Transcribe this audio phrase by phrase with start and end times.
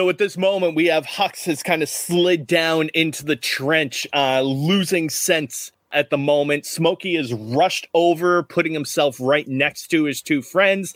[0.00, 4.06] So at this moment, we have Hux has kind of slid down into the trench,
[4.14, 6.64] uh, losing sense at the moment.
[6.64, 10.94] Smokey is rushed over, putting himself right next to his two friends,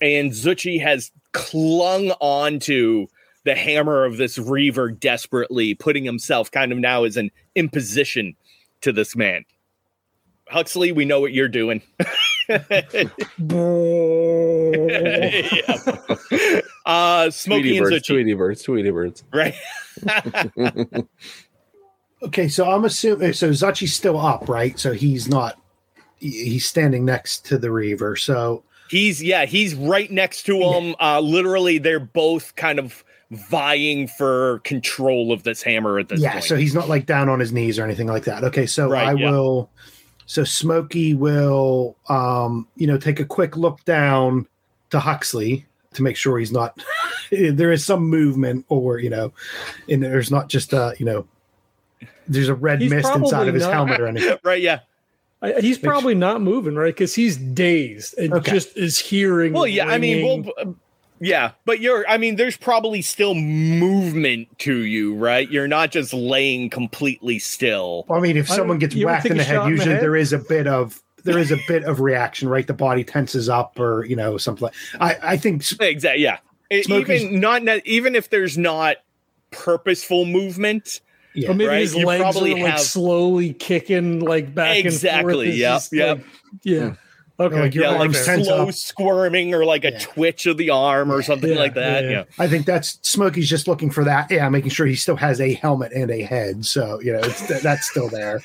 [0.00, 3.08] and Zuchy has clung onto
[3.42, 8.36] the hammer of this Reaver desperately, putting himself kind of now as an imposition
[8.82, 9.44] to this man.
[10.48, 11.82] Huxley, we know what you're doing.
[12.48, 12.60] yeah.
[16.86, 18.06] Uh, Smokey Tweety and birds, Zuchy.
[18.06, 19.24] Tweety birds, Tweety birds.
[19.32, 19.54] Right.
[22.22, 24.78] Okay, so I'm assuming so Zachi's still up, right?
[24.78, 25.60] So he's not
[26.16, 28.16] he's standing next to the Reaver.
[28.16, 30.94] So He's yeah, he's right next to him.
[31.00, 36.32] Uh literally they're both kind of vying for control of this hammer at this yeah,
[36.32, 36.44] point.
[36.44, 38.42] so he's not like down on his knees or anything like that.
[38.44, 39.30] Okay, so Right, I yeah.
[39.30, 39.68] will
[40.24, 44.46] so Smokey will um you know take a quick look down
[44.90, 46.78] to Huxley to make sure he's not
[47.30, 49.32] there is some movement or you know
[49.88, 51.26] and there's not just uh you know
[52.26, 54.38] there's a red He's mist inside of his not- helmet or anything.
[54.44, 54.80] right, yeah.
[55.42, 56.94] I, he's probably not moving, right?
[56.94, 58.52] Because he's dazed and Okay.
[58.52, 59.52] just is hearing.
[59.52, 60.74] Well, yeah, I mean, well,
[61.20, 65.50] yeah, but you're, I mean, there's probably still movement to you, right?
[65.50, 68.06] You're not just laying completely still.
[68.10, 70.02] I mean, if I someone gets whacked in the head, shot in the usually head?
[70.02, 72.66] there is a bit of there is a bit of reaction, right?
[72.66, 74.62] The body tenses up, or you know, something.
[74.64, 76.38] Like, I I think Exactly, yeah.
[76.82, 78.96] Smokey's- even not, even if there's not
[79.50, 81.00] purposeful movement,
[81.34, 81.50] yeah.
[81.50, 85.50] Or maybe right, his you legs are probably like have- slowly kicking like back Exactly,
[85.50, 85.82] and forth.
[85.82, 86.18] It's yep, yep.
[86.18, 86.26] like-
[86.62, 86.88] yeah.
[86.90, 86.94] Hmm.
[87.40, 87.60] Okay.
[87.62, 88.74] Like your yeah, like slow up.
[88.74, 89.98] squirming or like a Yeah.
[89.98, 92.04] twitch of the arm or something Yeah, like that.
[92.04, 92.24] yeah, Yeah, yeah.
[92.38, 94.30] I think that's Smokey's just looking for that.
[94.30, 97.62] Yeah, making sure he still has a helmet and a head, so you know it's,
[97.62, 98.40] that's still there.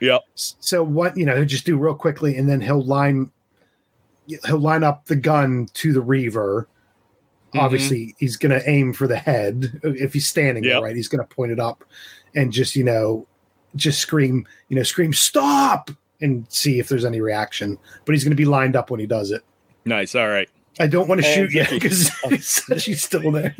[0.00, 0.22] Yep.
[0.34, 3.30] S- So what you know, he'll just do real quickly, and then he'll line
[4.46, 6.68] he'll line up the gun to the Reaver.
[7.54, 7.60] Mhm.
[7.60, 10.72] Obviously, he's going to aim for the head if he's standing Yep.
[10.72, 10.94] there, right?
[10.96, 11.84] He's going to point it up
[12.36, 13.26] and just you know,
[13.74, 15.90] just scream, you know, scream stop
[16.20, 17.76] and see if there's any reaction.
[18.04, 19.42] But he's going to be lined up when he does it.
[19.84, 20.14] nice.
[20.14, 20.48] All right.
[20.80, 22.10] I don't want to And shoot yet because
[22.82, 23.54] she's still there.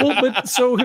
[0.00, 0.78] well, but so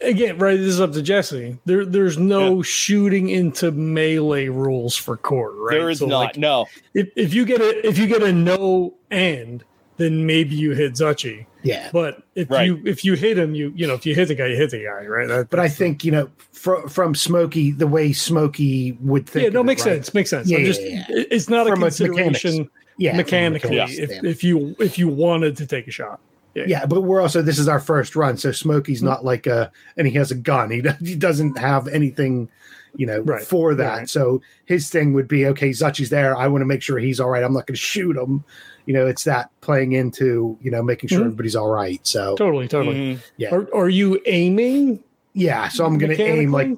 [0.00, 0.56] again, right?
[0.56, 1.58] This is up to Jesse.
[1.64, 5.78] There, there's no shooting into melee rules for CORE, right?
[5.78, 6.18] There is So, not.
[6.18, 6.66] like, no.
[6.94, 9.62] if, if you get a if you get a no and,
[9.98, 11.46] then maybe you hit Zuchy.
[11.62, 11.90] Yeah.
[11.92, 12.66] But if Right.
[12.66, 14.70] you if you hit him, you you know if you hit the guy, you hit
[14.72, 15.28] the guy, right?
[15.28, 19.44] That, But I think you know from from Smokey the way Smokey would think.
[19.44, 19.94] yeah, no, of it, makes right?
[19.96, 20.14] sense.
[20.14, 20.50] Makes sense.
[20.50, 21.04] Yeah, I'm just yeah.
[21.08, 22.68] it- it's not From a a consideration
[22.98, 26.20] Yeah, mechanically mechanics if, if you if you wanted to take a shot.
[26.54, 26.86] yeah, yeah.
[26.86, 30.12] but we're also this is our first run, so Smokey's not like a and he
[30.14, 30.70] has a gun.
[30.70, 32.48] He he doesn't have anything,
[32.96, 33.96] you know, Right, for that.
[33.98, 34.08] right.
[34.10, 35.70] So his thing would be okay.
[35.70, 36.36] Zachi's there.
[36.36, 37.42] I want to make sure he's all right.
[37.42, 38.44] I'm not going to shoot him.
[38.84, 41.26] You know, it's that playing into you know making sure Mhm.
[41.26, 42.00] everybody's all right.
[42.06, 42.96] So Totally, totally.
[42.96, 43.18] Mhm.
[43.38, 45.02] yeah, Are, are you aiming?
[45.32, 45.68] yeah.
[45.68, 46.68] So I'm going to aim like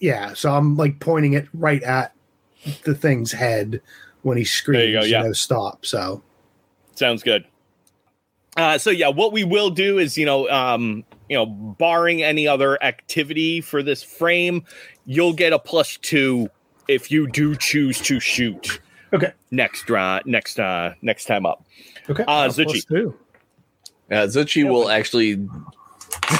[0.00, 0.34] yeah.
[0.34, 2.12] So I'm like pointing it right at
[2.84, 3.80] the thing's head
[4.22, 4.92] when he screams.
[4.92, 5.22] You go, yeah.
[5.22, 5.84] know, stop.
[5.84, 6.22] So
[6.94, 7.44] Sounds good.
[8.56, 12.46] Uh, so yeah, what we will do is, you know, um, you know, barring any
[12.46, 14.64] other activity for this frame,
[15.06, 16.48] you'll get a plus two
[16.88, 18.80] if you do choose to shoot.
[19.14, 19.32] Okay.
[19.50, 21.64] Next uh next uh next time up.
[22.08, 22.24] okay.
[22.24, 22.86] Uh Zuchy.
[22.86, 23.14] two.
[24.10, 25.48] Uh, Zuchy will actually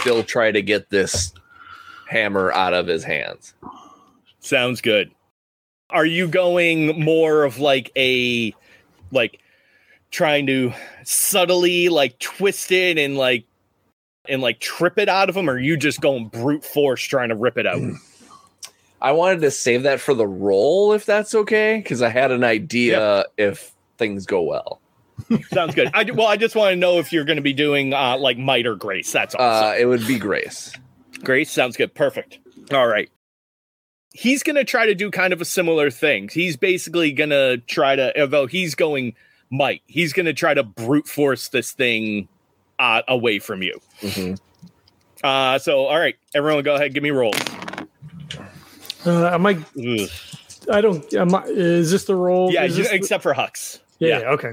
[0.00, 1.32] still try to get this
[2.09, 3.54] hammer out of his hands.
[4.41, 5.10] Sounds good.
[5.92, 8.54] Are you going more of like a
[9.10, 9.41] like
[10.10, 10.72] trying to
[11.04, 13.44] subtly like twist it and like
[14.28, 17.28] and like trip it out of him or are you just going brute force trying
[17.28, 17.80] to rip it out?
[19.03, 22.44] I wanted to save that for the role if that's okay, because I had an
[22.44, 24.80] idea if things go well.
[25.53, 25.91] Sounds good.
[25.92, 28.39] I well, I just want to know if you're going to be doing uh, like
[28.39, 29.10] might or grace.
[29.10, 29.65] That's all.
[29.65, 30.72] Uh, it would be Grace.
[31.24, 31.94] grace sounds good.
[31.94, 32.39] Perfect.
[32.72, 33.10] All right.
[34.14, 36.28] He's going to try to do kind of a similar thing.
[36.32, 39.14] He's basically going to try to, although he's going
[39.50, 42.28] might, he's going to try to brute force this thing
[42.78, 43.80] uh, away from you.
[44.00, 44.38] Mhm.
[45.24, 47.36] Uh, so, all right, everyone, go ahead, give me rolls.
[49.06, 49.53] Uh, am I?
[49.78, 50.09] Ugh.
[50.70, 51.12] I don't.
[51.15, 52.53] Am I, is this the roll?
[52.53, 53.80] Yeah, you, this the- except for Hux.
[53.98, 54.30] yeah, yeah.
[54.30, 54.53] Okay.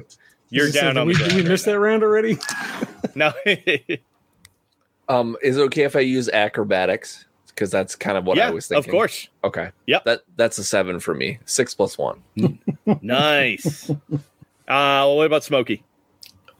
[0.50, 2.38] You're down a- on we, the Did we miss right that round already?
[3.16, 3.32] no.
[5.08, 7.26] Um, is it okay if I use acrobatics?
[7.60, 8.90] Because that's kind of what yeah, I was thinking.
[8.90, 9.28] of course.
[9.44, 9.72] Okay.
[9.86, 10.06] Yep.
[10.06, 11.40] That that's a seven for me.
[11.44, 12.22] Six plus one.
[13.02, 13.90] Nice.
[14.66, 15.84] Uh, what about Smokey?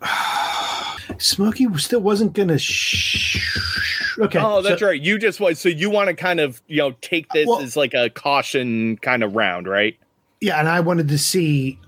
[1.18, 2.60] Smokey still wasn't going to.
[2.60, 4.40] Sh- okay.
[4.42, 5.02] Oh, that's so- right.
[5.02, 7.78] You just want so you want to kind of you know take this Well- as
[7.78, 9.98] like a caution kind of round, right?
[10.42, 11.80] Yeah, and I wanted to see.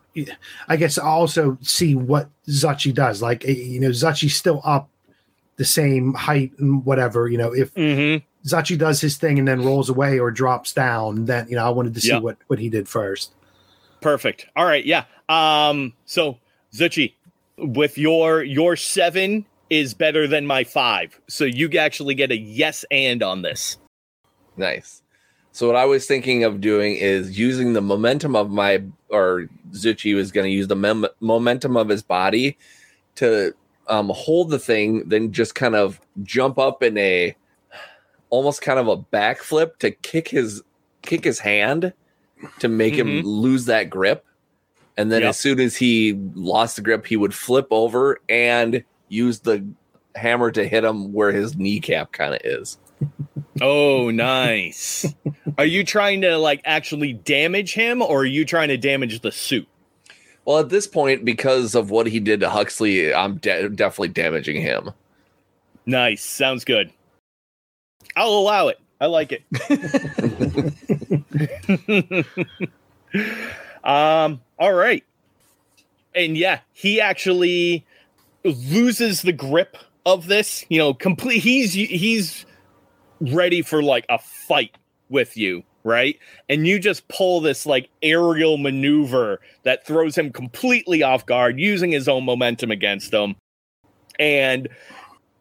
[0.67, 3.21] I guess also see what Zachi does.
[3.21, 4.89] Like eh, you know, Zachi's still up.
[5.57, 7.27] the same height and whatever.
[7.27, 8.25] You know, if Mm-hmm.
[8.45, 11.69] Zachi does his thing and then rolls away or drops down, then you know I
[11.69, 12.21] wanted to see Yep.
[12.23, 13.33] what what he did first.
[14.01, 14.47] Perfect.
[14.55, 14.83] All right.
[14.85, 15.05] Yeah.
[15.29, 15.93] Um.
[16.05, 16.38] So
[16.73, 17.13] Zuchy,
[17.57, 22.83] with your your seven is better than my five, so you actually get a yes
[22.91, 23.77] and on this.
[24.57, 25.01] Nice.
[25.53, 30.15] So what I was thinking of doing is using the momentum of my or Zuchy
[30.15, 32.57] was going to use the mem- momentum of his body
[33.15, 33.53] to
[33.88, 37.35] um, hold the thing, then just kind of jump up in a
[38.31, 40.63] almost kind of a backflip to kick his
[41.03, 41.93] kick his hand
[42.59, 43.23] to make him Mhm.
[43.25, 44.25] lose that grip.
[44.97, 45.29] And then Yep.
[45.29, 49.63] as soon as he lost the grip, he would flip over and use the
[50.15, 52.77] hammer to hit him where his kneecap kind of is.
[53.61, 55.05] Oh, nice.
[55.57, 59.31] are you trying to like actually damage him, or are you trying to damage the
[59.31, 59.67] suit?
[60.45, 64.61] Well, at this point, because of what he did to Huxley, I'm de- definitely damaging
[64.61, 64.91] him.
[65.85, 66.23] Nice.
[66.23, 66.91] Sounds good.
[68.15, 68.79] I'll allow it.
[68.99, 69.43] I like it.
[73.83, 75.03] um, all right.
[76.13, 77.85] And yeah, he actually
[78.43, 82.45] loses the grip of this, you know, complete he's he's
[83.19, 84.75] ready for like a fight
[85.09, 86.19] with you, right?
[86.49, 91.91] And you just pull this like aerial maneuver that throws him completely off guard using
[91.91, 93.35] his own momentum against him.
[94.19, 94.69] And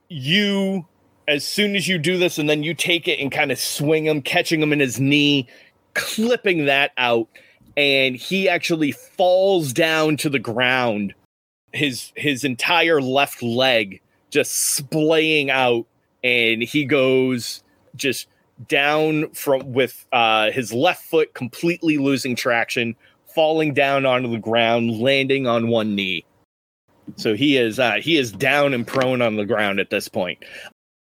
[0.08, 0.87] you
[1.31, 4.06] as soon as you do this and then you take it and kind of swing
[4.06, 5.47] him catching him in his knee
[5.94, 7.29] clipping that out
[7.77, 11.15] and he actually falls down to the ground.
[11.73, 14.00] His his entire left leg
[14.31, 15.87] just splaying out
[16.25, 17.62] and he goes
[17.94, 18.26] just
[18.67, 22.97] down from with uh his left foot completely losing traction
[23.35, 26.25] falling down onto the ground landing on one knee.
[27.15, 30.44] So he is uh he is down and prone on the ground at this point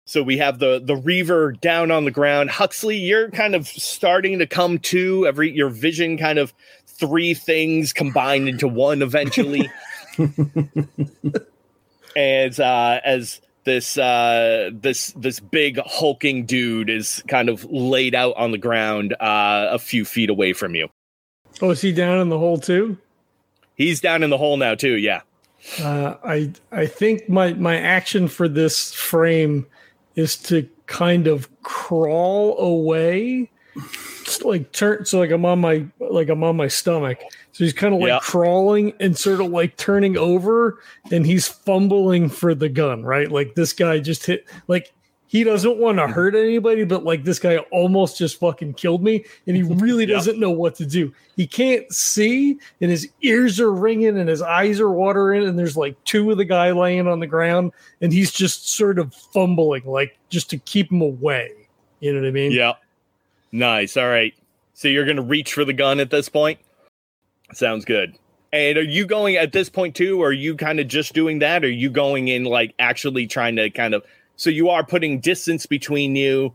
[0.06, 2.50] so we have the the Reaver down on the ground.
[2.50, 5.26] Huxley, you're kind of starting to come to.
[5.26, 6.54] Every your vision kind of
[6.88, 9.72] three things combined into one eventually.
[12.16, 18.36] as uh as this uh this this big hulking dude is kind of laid out
[18.36, 20.90] on the ground uh a few feet away from you.
[21.62, 22.98] Oh, is he down in the hole too?
[23.76, 25.22] He's down in the hole now too, yeah.
[25.80, 29.66] Uh, I I think my my action for this frame
[30.16, 33.50] is to kind of crawl away,
[34.44, 35.06] like turn.
[35.06, 37.20] So like I'm on my like I'm on my stomach.
[37.52, 38.20] So he's kind of like Yeah.
[38.22, 40.80] crawling and sort of like turning over,
[41.12, 43.04] and he's fumbling for the gun.
[43.04, 44.92] Right, like this guy just hit like.
[45.34, 46.14] He doesn't want to mm-hmm.
[46.14, 50.16] hurt anybody, but like this guy almost just fucking killed me, and he really Yep.
[50.16, 51.12] doesn't know what to do.
[51.36, 55.76] He can't see, and his ears are ringing, and his eyes are watering, and there's
[55.76, 59.82] like two of the guy laying on the ground, and he's just sort of fumbling,
[59.88, 61.52] like just to keep him away.
[62.00, 62.52] You know what I mean?
[62.52, 62.74] Yeah.
[63.52, 63.98] Nice.
[63.98, 64.36] All right.
[64.76, 66.60] So you're going to reach for the gun at this point?
[67.54, 68.16] Sounds good.
[68.52, 70.22] And are you going at this point too?
[70.22, 71.64] Or are you kind of just doing that?
[71.64, 74.04] Or are you going in like actually trying to kind of.
[74.36, 76.54] So you are putting distance between you.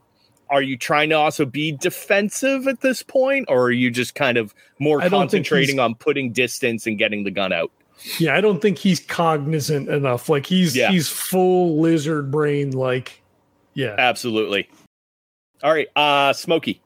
[0.50, 3.47] Are you trying to also be defensive at this point?
[3.49, 6.97] Or are you just kind of more I don't think concentrating on putting distance and
[6.99, 7.70] getting the gun out?
[8.18, 10.28] Yeah, I don't think he's cognizant enough.
[10.28, 10.90] Like he's Yeah.
[10.90, 12.70] he's full lizard brain.
[12.70, 13.20] Like,
[13.75, 13.94] yeah.
[13.99, 14.68] Absolutely.
[15.62, 15.88] All right.
[15.97, 16.80] Uh Smokey.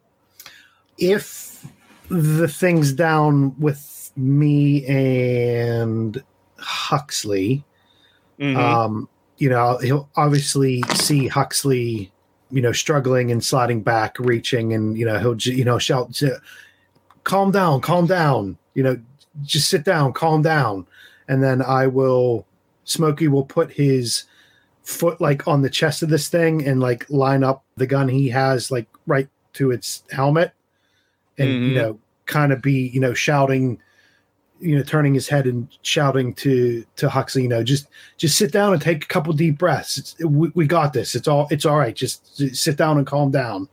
[0.99, 1.64] If
[2.08, 6.22] the thing's down with me and
[6.58, 7.64] Huxley,
[8.40, 8.56] Mhm.
[8.56, 9.08] um,
[9.42, 12.12] you know, he'll obviously see Huxley,
[12.52, 16.16] you know, struggling and sliding back, reaching, and you know, he'll you know shout,
[17.25, 18.96] "Calm down, calm down," you know,
[19.42, 20.87] just sit down, calm down,
[21.26, 22.46] and then I will.
[22.84, 24.25] Smokey will put his
[24.84, 28.28] foot like on the chest of this thing and like line up the gun he
[28.28, 30.52] has like right to its helmet,
[31.37, 31.75] and you Mhm.
[31.75, 33.80] know, kind of be you know shouting
[34.62, 38.52] you know turning his head and shouting to to Huxley, you know, just just sit
[38.52, 39.99] down and take a couple deep breaths.
[39.99, 41.14] It's, we, we got this.
[41.14, 41.95] It's all it's all right.
[41.95, 43.69] Just, just sit down and calm down.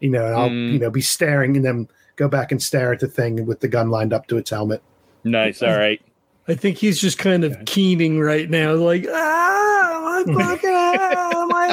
[0.00, 0.72] You know, and I'll Mm.
[0.74, 3.68] you know be staring and then go back and stare at the thing with the
[3.68, 4.82] gun lined up to its helmet.
[5.24, 5.62] Nice.
[5.62, 6.00] All right.
[6.46, 11.14] I think he's just kind of keening right now, like ah, my fucking head
[11.48, 11.66] my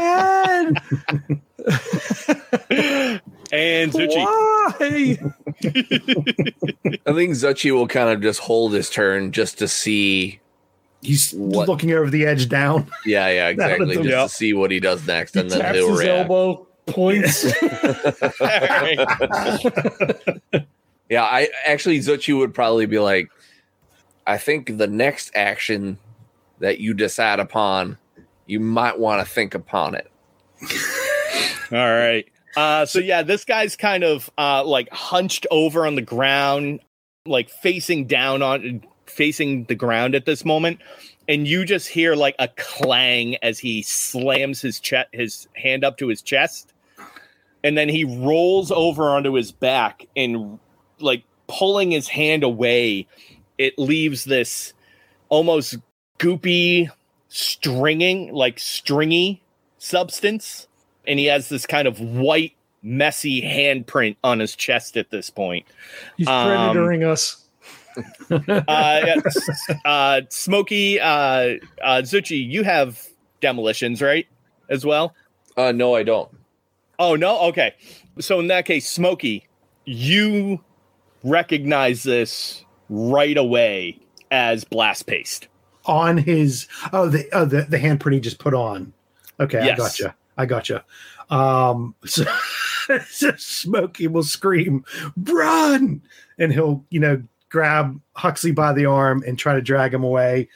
[2.69, 3.21] head.
[3.51, 4.15] and Zuchy.
[4.15, 4.69] Why?
[7.05, 10.39] I think Zuchy will kind of just hold his turn just to see.
[11.01, 11.67] He's What?
[11.67, 12.89] looking over the edge down.
[13.05, 13.95] Yeah, yeah, exactly.
[13.95, 14.23] Just Yeah.
[14.23, 16.29] to see what he does next, He and then taps he'll his react.
[16.29, 17.45] elbow, points.
[21.09, 23.29] Yeah, I actually Zuchy would probably be like,
[24.25, 25.97] I think the next action
[26.59, 27.97] that you decide upon,
[28.45, 30.09] you might want to think upon it.
[31.69, 32.25] All right.
[32.55, 36.81] Uh, so yeah, this guy's kind of uh, like hunched over on the ground,
[37.25, 40.79] like facing down on facing the ground at this moment,
[41.27, 45.97] and you just hear like a clang as he slams his chest, his hand up
[45.97, 46.73] to his chest,
[47.63, 50.59] and then he rolls over onto his back and
[50.99, 53.07] like pulling his hand away,
[53.57, 54.73] it leaves this
[55.29, 55.77] almost
[56.19, 56.89] goopy,
[57.29, 59.41] stringing like stringy
[59.77, 60.67] substance
[61.07, 62.53] and he has this kind of white,
[62.83, 65.65] messy handprint on his chest at this point.
[66.17, 67.37] He's Um, predatoring us.
[68.31, 69.15] Uh, yeah,
[69.83, 71.03] uh, Smokey, uh,
[71.83, 73.05] uh, Zuchy, you have
[73.41, 74.25] demolitions, right?
[74.69, 75.13] As well.
[75.57, 76.29] Uh, no, I don't.
[76.99, 77.73] Oh no, okay.
[78.19, 79.45] So in that case, Smokey,
[79.83, 80.63] you
[81.23, 83.99] recognize this right away
[84.31, 85.47] as blast paste.
[85.85, 88.93] on his oh the oh, the the handprint he just put on.
[89.39, 89.73] Okay, Yes.
[89.79, 90.15] I gotcha.
[90.37, 90.83] I gotcha.
[91.29, 92.23] Um, so,
[93.09, 94.83] so Smokey will scream,
[95.17, 96.01] "Run!"
[96.37, 100.47] and he'll you know grab Huxley by the arm and try to drag him away,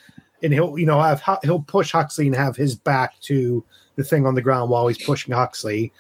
[0.44, 3.64] and he'll you know have he'll push Huxley and have his back to
[3.96, 5.92] the thing on the ground while he's pushing Huxley.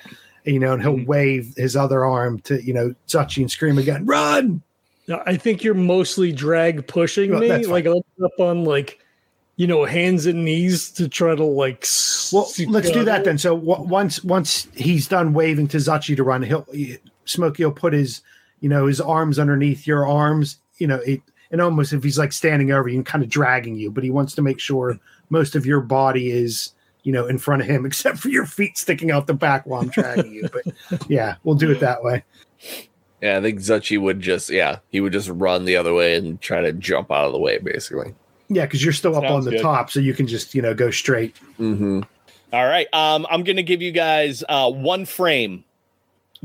[0.45, 1.07] You know, and he'll Mhm.
[1.07, 4.61] wave his other arm to you know Zachi and scream again, "Run!"
[5.25, 8.99] I think you're mostly drag pushing Well, me, like up on like,
[9.57, 11.85] you know, hands and knees to try to like.
[12.33, 13.37] Well, s- let's do that then.
[13.37, 17.71] So w- once once he's done waving to Zachi to run, he'll he, Smokey will
[17.71, 18.21] put his
[18.59, 20.57] you know his arms underneath your arms.
[20.77, 21.21] You know, it,
[21.51, 24.09] and almost if he's like standing over you and kind of dragging you, but he
[24.09, 27.85] wants to make sure most of your body is you know in front of him,
[27.85, 30.49] except for your feet sticking out the back while I'm dragging you.
[30.51, 30.65] But
[31.07, 32.23] yeah, we'll do it that way.
[33.21, 36.41] Yeah, I think Zuchy would just yeah, he would just run the other way and
[36.41, 38.13] try to jump out of the way, basically.
[38.47, 39.61] Yeah, because you're still up on the good.
[39.61, 41.35] top, so you can just you know go straight.
[41.59, 42.01] Mm-hmm.
[42.53, 42.87] All right.
[42.93, 45.63] Um, I'm gonna give you guys uh, one frame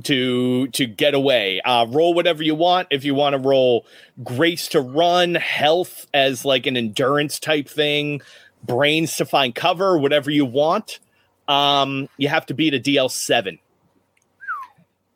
[0.05, 1.61] to to get away.
[1.61, 2.89] Uh, roll whatever you want.
[2.91, 3.85] If you want to roll
[4.25, 8.23] grace to run, health as like an endurance type thing,
[8.65, 11.01] brains to find cover, whatever you want.
[11.49, 13.59] Um, you have to beat a DL seven.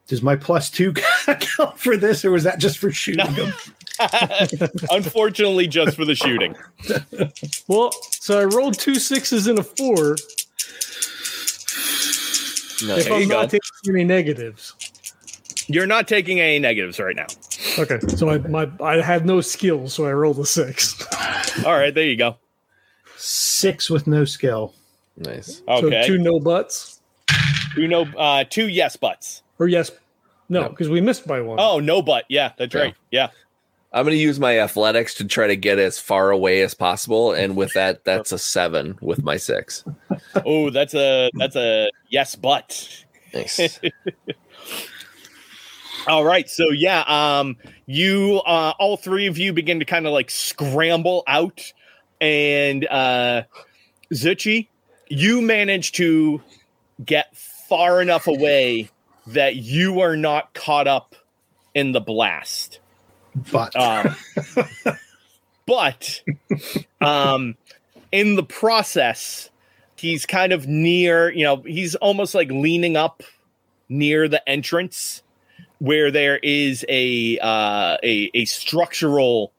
[0.07, 0.93] Does my plus two
[1.27, 3.45] count for this, or was that just for shooting No.
[3.47, 3.55] him?
[4.91, 6.55] Unfortunately, just for the shooting.
[7.69, 10.17] Well, so I rolled two sixes and a four.
[12.87, 13.59] No, if I'm you not go.
[13.59, 14.75] taking any negatives.
[15.69, 17.27] You're not taking any negatives right now.
[17.79, 21.03] Okay, so I my I had no skills, so I rolled a six.
[21.65, 22.37] All right, there you go.
[23.17, 24.75] Six with no skill.
[25.17, 25.63] nice.
[25.69, 27.01] Okay, So two no butts
[27.75, 29.43] two no, uh, two yes buts.
[29.59, 29.91] or yes,
[30.49, 30.69] no, No.
[30.69, 31.59] because we missed by one.
[31.61, 32.25] Oh, no butt.
[32.29, 32.81] Yeah, that's Yeah.
[32.81, 32.95] right.
[33.11, 33.29] Yeah.
[33.95, 37.55] I'm gonna use my athletics to try to get as far away as possible, and
[37.57, 39.85] with that, that's a seven with my six.
[40.45, 43.05] Oh, that's a that's a yes but.
[43.33, 43.79] Nice.
[46.09, 46.51] All right.
[46.51, 51.23] So yeah, um you uh all three of you begin to kind of like scramble
[51.29, 51.73] out
[52.21, 53.43] and uh
[54.13, 54.69] Zuchy,
[55.09, 56.43] you manage to
[57.05, 58.91] get far enough away
[59.29, 61.15] that you are not caught up
[61.75, 62.81] in the blast.
[63.53, 64.15] But Um,
[65.67, 66.23] but
[67.01, 67.57] um,
[68.13, 69.51] in the process,
[69.97, 73.23] he's kind of near, you know, he's almost like leaning up
[73.89, 75.23] near the entrance
[75.79, 79.53] where there is a uh, a, a structural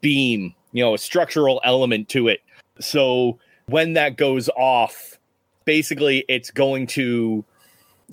[0.00, 2.40] beam, you know, a structural element to it.
[2.80, 5.18] So when that goes off,
[5.64, 7.44] basically it's going to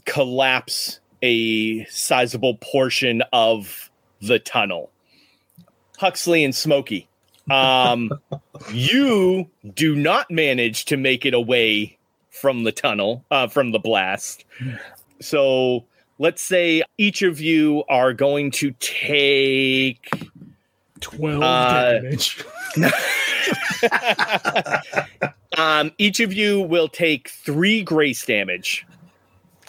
[0.06, 3.90] collapse a sizable portion of
[4.22, 4.90] the tunnel.
[5.98, 7.08] Huxley and Smokey.
[7.50, 8.12] Um,
[8.72, 11.98] you do not manage to make it away
[12.30, 14.46] from the tunnel, uh, from the blast.
[15.22, 15.86] So
[16.20, 20.10] let's say each of you are going to take.
[21.00, 22.44] Twelve uh, damage.
[25.58, 28.86] um, each of you will take three grace damage.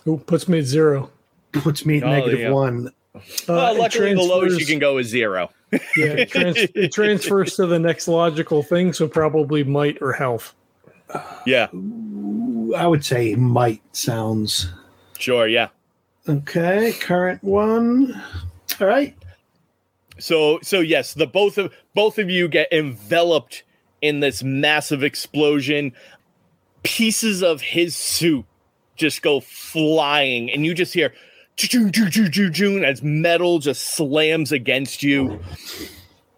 [0.04, 1.10] Who puts me at zero?
[1.52, 2.50] puts me at Oh, negative yeah.
[2.50, 2.88] one.
[3.14, 5.50] Uh, well, luckily, the lowest you can go is zero.
[5.96, 10.54] Yeah, it, trans- it transfers to the next logical thing, so probably might or health.
[11.46, 11.68] Yeah,
[12.76, 14.68] I would say might sounds
[15.18, 15.46] sure.
[15.46, 15.68] Yeah.
[16.28, 16.92] okay.
[16.92, 18.20] Current one.
[18.80, 19.16] All right.
[20.18, 23.62] So so yes, the both of both of you get enveloped
[24.00, 25.92] in this massive explosion.
[26.82, 28.44] Pieces of his suit
[28.96, 31.12] just go flying, and you just hear
[32.84, 35.40] as metal just slams against you.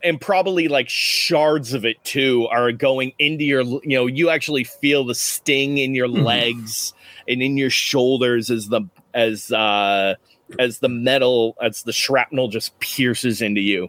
[0.02, 4.62] and probably like shards of it too are going into your you know you actually
[4.62, 6.23] feel the sting in your Mhm.
[6.23, 6.92] legs
[7.26, 8.82] and in your shoulders as the
[9.14, 10.14] as uh
[10.58, 13.88] as the metal as the shrapnel just pierces into you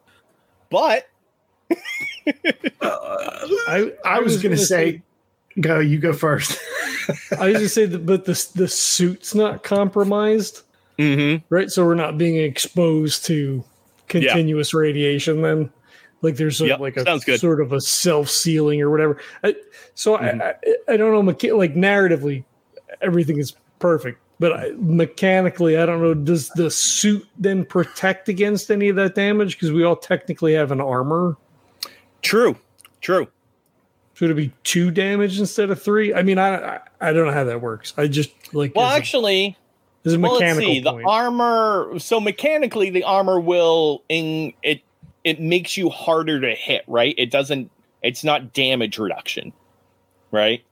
[0.71, 1.07] but
[2.81, 5.01] I, I was, going to say,
[5.59, 6.57] go, you go first.
[7.37, 10.61] I was going to say that, but the the suit's not compromised,
[10.97, 11.69] mhm, right?
[11.71, 13.63] So we're not being exposed to
[14.07, 15.41] continuous radiation.
[15.41, 15.69] Then,
[16.21, 17.39] like there's a, Yep, like a sounds good.
[17.39, 19.17] sort of a self sealing or whatever.
[19.43, 19.55] I,
[19.95, 20.41] so Mhm.
[20.41, 21.33] I, I I don't know.
[21.33, 22.43] mecha- Like narratively,
[23.01, 26.13] everything is perfect, but I, mechanically, I don't know.
[26.13, 29.55] Does the suit then protect against any of that damage?
[29.57, 31.37] Because we all technically have an armor.
[32.23, 32.57] true
[33.01, 33.27] true
[34.15, 36.13] Should it be two damage instead of three?
[36.15, 37.93] I mean, I I, I don't know how that works.
[37.97, 39.55] I just like well as a- actually
[40.07, 41.05] as a well, let's mechanical see the point.
[41.07, 44.81] armor so mechanically the armor will in it
[45.23, 47.69] it makes you harder to hit right it doesn't
[48.01, 49.53] it's not damage reduction
[50.31, 50.63] right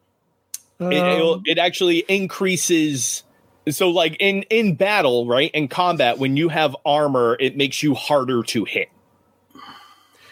[0.80, 3.24] it, Um, it actually increases
[3.70, 7.94] so like in in battle right in combat when you have armor it makes you
[7.96, 8.90] harder to hit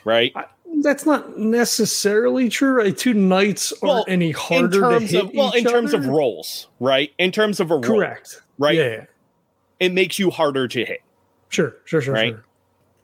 [0.06, 0.34] right
[0.82, 2.74] that's not necessarily true.
[2.78, 2.98] Right?
[2.98, 6.02] Two knights aren't Well, any in harder to hit of well in each terms of
[6.02, 6.12] other.
[6.12, 8.42] rolls right in terms of a Correct.
[8.58, 9.06] Right Yeah.
[9.80, 11.02] it makes you harder to hit
[11.50, 11.76] Sure.
[11.86, 12.02] Sure.
[12.02, 12.14] Sure.
[12.14, 12.34] Right.
[12.34, 12.46] Sure.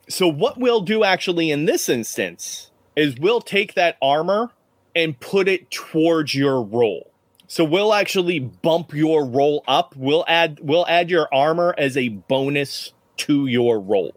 [0.07, 4.51] so what we'll do actually in this instance is we'll take that armor
[4.95, 7.11] and put it towards your roll
[7.47, 12.09] so we'll actually bump your roll up we'll add we'll add your armor as a
[12.09, 14.13] bonus to your roll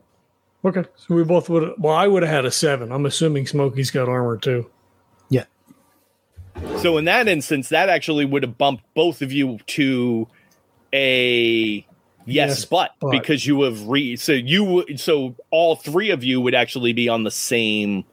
[0.64, 0.84] Okay.
[0.94, 1.72] So we both would.
[1.76, 2.92] Well, I would have had a seven.
[2.92, 4.70] I'm assuming Smokey's got armor too.
[5.28, 5.46] Yeah.
[6.78, 10.28] So in that instance that actually would have bumped both of you to
[10.92, 11.84] a yes,
[12.26, 13.10] Yes, but, but.
[13.10, 17.08] because you have re so you would so all three of you would actually be
[17.08, 18.04] on the same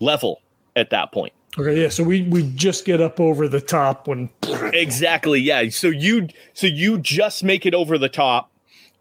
[0.00, 0.40] level
[0.76, 1.82] at that point Okay.
[1.82, 1.88] Yeah.
[1.88, 4.30] So we we just get up over the top when.
[4.72, 5.40] Exactly.
[5.40, 5.68] Yeah.
[5.70, 8.50] So you so you just make it over the top.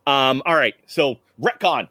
[0.08, 0.42] Um.
[0.46, 0.74] All right.
[0.88, 1.88] So retcon,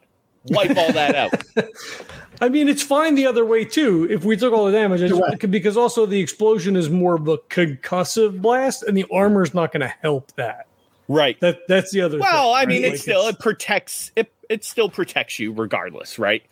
[0.47, 1.33] wipe all that out.
[2.41, 4.07] I mean, it's fine the other way too.
[4.11, 7.39] If we took all the damage, just- because also the explosion is more of a
[7.39, 10.67] concussive blast, and the armor's not going to help that.
[11.09, 11.39] Right.
[11.41, 12.19] That that's the other.
[12.19, 12.89] Well, thing, I mean, right?
[12.89, 14.33] it Like, still it protects it.
[14.49, 16.43] It still protects you regardless, right?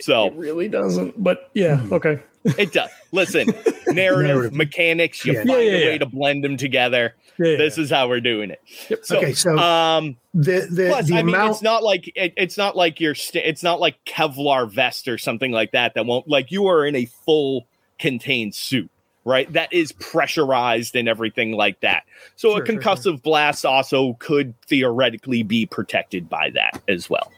[0.00, 1.22] So it really doesn't.
[1.22, 1.76] But yeah.
[1.78, 1.92] Mhm.
[1.92, 2.22] Okay.
[2.58, 2.90] it does.
[3.12, 3.46] Listen,
[3.86, 4.52] narrative, Narrative.
[4.52, 5.24] mechanics.
[5.24, 5.38] You Yeah.
[5.44, 7.14] find Yeah, yeah, a way to blend them together.
[7.38, 7.56] Yeah.
[7.56, 8.60] This is how we're doing it.
[8.90, 8.98] Yep.
[9.04, 12.56] So, okay, so um, the the, Plus, the I mean, it's not like it, it's
[12.56, 16.28] not like you're st- it's not like Kevlar vest or something like that that won't
[16.28, 17.66] like you are in a full
[17.98, 18.90] contained suit,
[19.24, 19.50] right?
[19.52, 22.04] That is pressurized and everything like that.
[22.36, 27.32] So Sure, a sure, concussive blast also could theoretically be protected by that as well.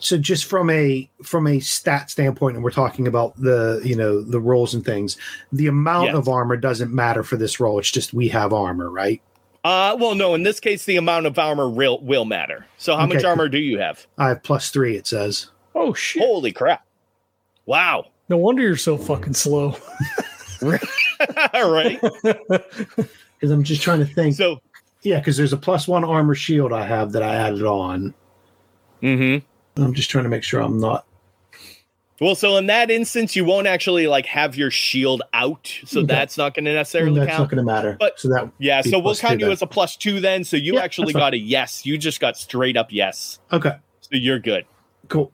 [0.00, 4.22] so just from a from a stat standpoint and we're talking about the you know
[4.22, 5.16] the rolls and things
[5.52, 6.14] the amount Yes.
[6.16, 9.20] of armor doesn't matter for this roll it's just we have armor right
[9.64, 12.64] Uh, well, no, in this case, the amount of armor will will matter.
[12.78, 13.26] So, how much Okay.
[13.26, 14.06] armor do you have?
[14.16, 16.22] i have plus three it says Oh shit!
[16.22, 16.86] Holy crap!
[17.66, 18.06] Wow!
[18.28, 19.74] No wonder you're so fucking slow.
[20.62, 20.70] All
[21.72, 22.00] right.
[22.22, 24.60] because i'm just trying to think So,
[25.02, 28.14] yeah because there's a plus one armor shield i have that i added on
[29.02, 29.82] mm-hmm.
[29.82, 31.04] i'm just trying to make sure i'm not
[32.20, 36.06] Well, so in that instance, you won't actually like have your shield out, so Okay.
[36.08, 37.42] that's not going to necessarily that's count.
[37.42, 39.52] not going to matter But- so that yeah, so we'll plus count you then.
[39.52, 40.42] as a plus two then.
[40.42, 41.20] So you Yeah, actually that's fine.
[41.20, 41.86] got a yes.
[41.86, 43.38] You just got straight up yes.
[43.52, 44.66] okay So you're good.
[45.06, 45.30] cool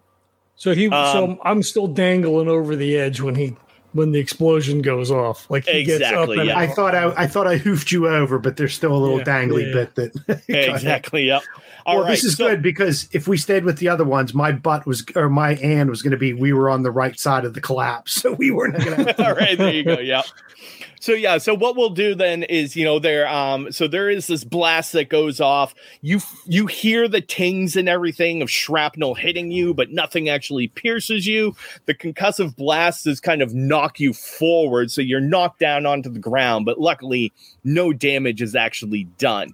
[0.57, 0.89] So he.
[0.91, 3.57] Um, so I'm still dangling over the edge when he
[3.95, 5.51] when the explosion goes off.
[5.51, 6.59] Like he gets up Exactly, and yeah.
[6.59, 9.25] i thought i i thought i hoofed you over but there's still a little Yeah,
[9.25, 11.27] dangly yeah, bit that exactly.
[11.27, 11.43] Yep.
[11.87, 12.11] All well, right.
[12.13, 15.05] this is so- good because if we stayed with the other ones, my butt was
[15.15, 17.61] or my hand was going to be we were on the right side of the
[17.61, 19.25] collapse, so we weren't going to.
[19.27, 19.99] All right, there you go.
[19.99, 20.23] Yeah.
[21.01, 24.27] So yeah, so what we'll do then is, you know, there um so there is
[24.27, 25.75] this blast that goes off.
[26.01, 31.27] You you hear the tings and everything of shrapnel hitting you, but nothing actually pierces
[31.27, 31.55] you.
[31.85, 36.19] The concussive blast is kind of knock you forward, so you're knocked down onto the
[36.19, 39.53] ground, but luckily no damage is actually done.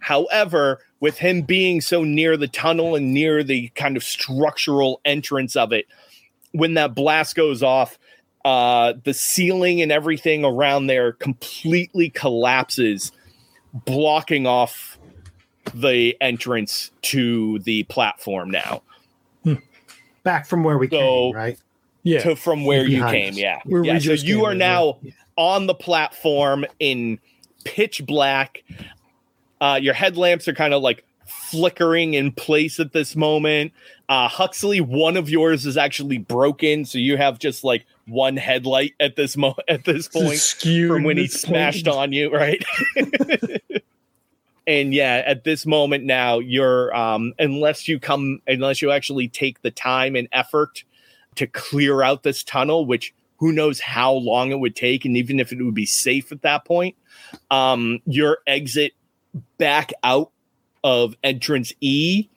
[0.00, 5.56] However, with him being so near the tunnel and near the kind of structural entrance
[5.56, 5.86] of it,
[6.52, 7.98] when that blast goes off,
[8.44, 13.12] uh, the ceiling and everything around there completely collapses,
[13.72, 14.98] blocking off
[15.74, 18.82] the entrance to the platform now
[20.22, 21.58] Back from where we So- came, right?
[22.02, 22.20] yeah.
[22.22, 23.30] to from where you came.
[23.32, 23.38] us.
[23.38, 23.94] Yeah, Where we yeah.
[23.98, 25.12] So just you came are now yeah.
[25.36, 27.18] on the platform in
[27.64, 28.62] pitch black.
[29.60, 33.72] Uh, your headlamps are kind of like flickering in place at this moment.
[34.08, 38.94] Uh, Huxley, one of yours is actually broken, so you have just like one headlight
[39.00, 42.00] at this mo at this point Skewed from when he smashed pointed.
[42.00, 42.64] on you, right?
[44.66, 49.62] and yeah, at this moment now, you're um unless you come unless you actually take
[49.62, 50.84] the time and effort
[51.36, 55.40] to clear out this tunnel, which who knows how long it would take, and even
[55.40, 56.94] if it would be safe at that point,
[57.50, 58.92] um, your exit
[59.58, 60.30] back out
[60.84, 62.28] of entrance E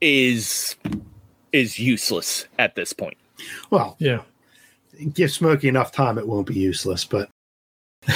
[0.00, 0.76] is
[1.52, 3.16] is useless at this point.
[3.70, 4.22] Well, Yeah.
[5.12, 7.28] give Smokey enough time, it won't be useless, but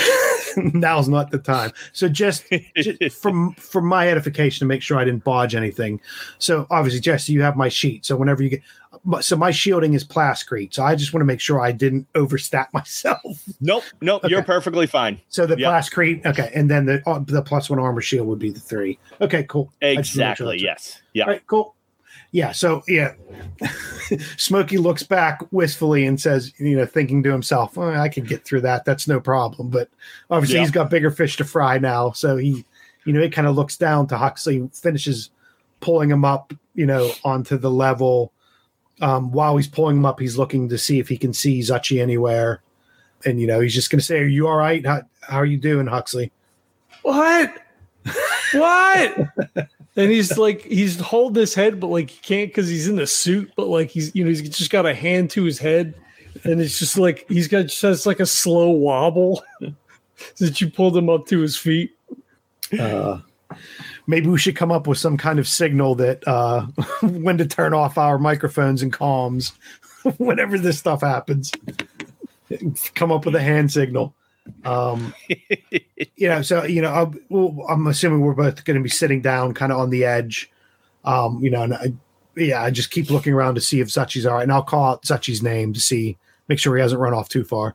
[0.56, 1.70] now's not the time.
[1.92, 2.44] So just,
[2.76, 6.00] just from from my edification to make sure I didn't bodge anything.
[6.38, 8.06] So obviously, Jesse, you have my sheet.
[8.06, 8.66] So whenever you get, but-
[9.20, 10.74] so my shielding is plascrete.
[10.74, 13.20] So I just want to make sure I didn't overstat myself.
[13.60, 15.20] Nope, nope, you're perfectly fine.
[15.28, 15.68] So the Yeah.
[15.70, 18.98] plascrete, okay, and then the uh, the plus one armor shield would be the three.
[19.20, 19.72] Okay, cool.
[19.82, 21.02] I just wanna make sure Exactly, that's- yes.
[21.12, 21.24] Yeah.
[21.26, 21.74] Right, cool.
[22.32, 23.12] Yeah, so yeah,
[24.36, 28.44] Smokey looks back wistfully and says, you know, thinking to himself, "Oh, I can get
[28.44, 28.84] through that.
[28.84, 29.70] That's no problem.
[29.70, 29.88] But
[30.30, 30.62] obviously, Yeah.
[30.62, 32.10] he's got bigger fish to fry now.
[32.12, 32.64] So he,
[33.04, 35.30] you know, he kind of looks down to Huxley, finishes
[35.80, 38.32] pulling him up, you know, onto the level.
[39.00, 42.00] Um, while he's pulling him up, he's looking to see if he can see Zachi
[42.00, 42.62] anywhere.
[43.24, 44.84] And, you know, he's just going to say, Are you all right?
[44.84, 46.32] How, how are you doing, Huxley?
[47.02, 47.62] What?
[48.52, 49.16] what?
[49.96, 53.06] and he's like, he's holding his head, but like he can't because he's in the
[53.06, 53.50] suit.
[53.56, 55.94] But like he's, you know, he's just got a hand to his head,
[56.44, 59.42] and it's just like he's got just has like a slow wobble
[60.38, 61.96] that you pulled him up to his feet.
[62.78, 63.20] uh,
[64.06, 66.66] maybe we should come up with some kind of signal that uh,
[67.02, 69.52] when to turn off our microphones and comms
[70.18, 71.52] whenever this stuff happens.
[72.94, 74.14] Come up with a hand signal.
[74.64, 75.14] Um,
[76.16, 79.20] you know, so you know, I'll, well, I'm assuming we're both going to be sitting
[79.20, 80.50] down, kind of on the edge.
[81.04, 81.92] Um, you know, and I,
[82.36, 84.92] yeah, I just keep looking around to see if Zachi's all right, and I'll call
[84.92, 86.16] out Zachi's name to see,
[86.48, 87.74] make sure he hasn't run off too far.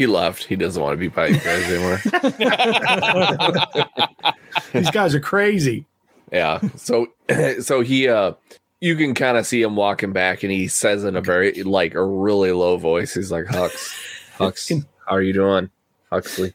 [0.00, 0.44] He left.
[0.44, 2.00] He doesn't want to be by you guys anymore.
[4.72, 5.84] These guys are crazy.
[6.32, 6.58] yeah.
[6.76, 7.08] So
[7.60, 8.32] so he uh
[8.80, 11.92] you can kind of see him walking back and he says in a very like
[11.92, 13.92] a really low voice, he's like, Hux,
[14.38, 15.68] Hux, how are you doing?
[16.10, 16.54] Huxley.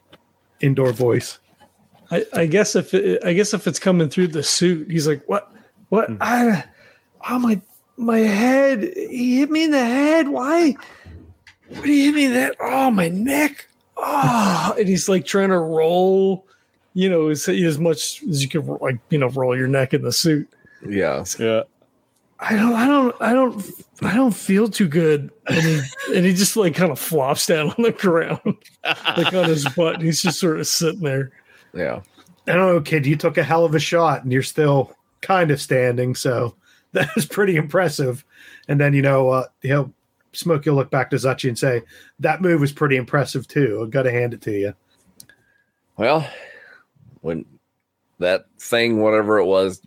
[0.58, 1.38] Indoor voice.
[2.10, 5.22] I, I guess if it, I guess if it's coming through the suit, he's like,
[5.26, 5.54] "What?
[5.90, 6.10] What?
[6.20, 6.64] I,
[7.30, 7.60] oh my,
[7.96, 8.92] my head!
[8.96, 10.30] He hit me in the head.
[10.30, 10.74] Why?
[11.68, 12.56] What do you hit me that?
[12.60, 13.68] Oh, my neck!
[13.96, 16.46] Oh!" And he's like trying to roll,
[16.94, 20.02] you know, as, as much as you can, like you know, roll your neck in
[20.02, 20.48] the suit.
[20.86, 21.24] Yeah.
[21.38, 21.62] Yeah.
[22.38, 23.70] I don't, I don't, I don't,
[24.02, 25.30] I don't feel too good.
[25.46, 25.80] And he,
[26.14, 28.40] and he just like kind of flops down on the ground,
[28.84, 29.96] like on his butt.
[29.96, 31.32] And he's just sort of sitting there.
[31.72, 32.02] Yeah.
[32.46, 33.06] I don't know, kid.
[33.06, 36.14] You took a hell of a shot, and you're still kind of standing.
[36.14, 36.54] So
[36.92, 38.24] that was pretty impressive.
[38.68, 39.92] And then you know, uh, he'll
[40.36, 41.82] Smokey will look back to Zachi and say,
[42.20, 43.80] "That move was pretty impressive too.
[43.82, 44.74] I've got to hand it to you."
[45.96, 46.28] Well,
[47.22, 47.44] when
[48.18, 49.80] that thing, whatever it was,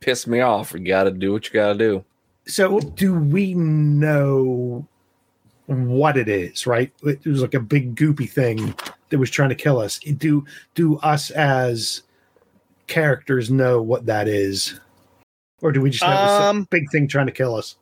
[0.00, 2.04] pissed me off, you gotta do what you gotta do.
[2.46, 4.86] So, do we know
[5.66, 6.66] what it is?
[6.66, 6.92] Right?
[7.02, 8.74] It was like a big goopy thing
[9.10, 9.98] that was trying to kill us.
[9.98, 10.44] Do
[10.74, 12.02] do us as
[12.86, 14.78] characters know what that is,
[15.60, 17.76] or do we just have this Um, big thing trying to kill us?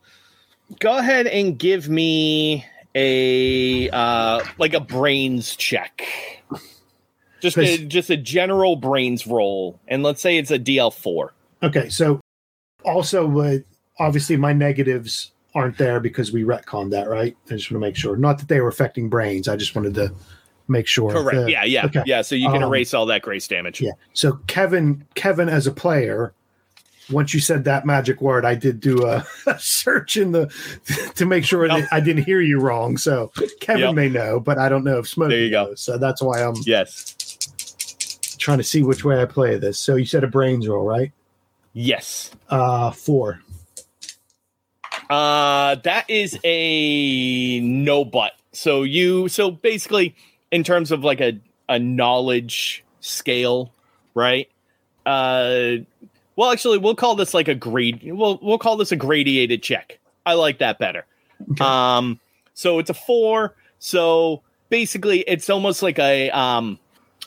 [0.81, 6.03] Go ahead and give me a uh like a brains check.
[7.41, 11.35] Just a, just a general brains roll, and let's say it's a DL four.
[11.63, 12.19] Okay, so
[12.87, 13.59] also, uh,
[13.99, 17.37] obviously, my negatives aren't there because we retconned that, right?
[17.51, 18.17] I just want to make sure.
[18.17, 19.47] Not that they were affecting brains.
[19.47, 20.15] I just wanted to
[20.69, 21.13] make sure.
[21.13, 21.37] Correct.
[21.37, 22.03] Uh, yeah, yeah, okay.
[22.07, 22.23] yeah.
[22.23, 23.81] So you can Um, erase all that grace damage.
[23.81, 23.93] Yeah.
[24.15, 26.33] So Kevin, Kevin, as a player,
[27.11, 30.47] once you said that magic word, I did do a, a search in the
[31.17, 31.89] to make sure Yep.
[31.93, 32.97] I didn't hear you wrong.
[32.97, 33.95] So Kevin Yep.
[33.95, 35.65] may know, but I don't know if Smokey There you go.
[35.67, 35.81] knows.
[35.81, 37.15] So that's why I'm Yes.
[38.39, 39.79] trying to see which way I play this.
[39.79, 41.13] So you said a brains roll, right?
[41.73, 42.31] Yes.
[42.49, 43.41] Uh, four.
[45.11, 48.33] Uh that is a no but.
[48.53, 50.15] So you so basically
[50.51, 51.39] in terms of like a
[51.69, 53.73] a knowledge scale,
[54.15, 54.49] right?
[55.05, 55.77] Uh
[56.37, 59.99] well actually we'll call this like a grade we'll we'll call this a gradiated check.
[60.27, 61.05] I like that better.
[61.53, 61.65] Okay.
[61.65, 62.21] Um
[62.55, 63.55] so it's a 4.
[63.79, 66.79] So basically it's almost like a um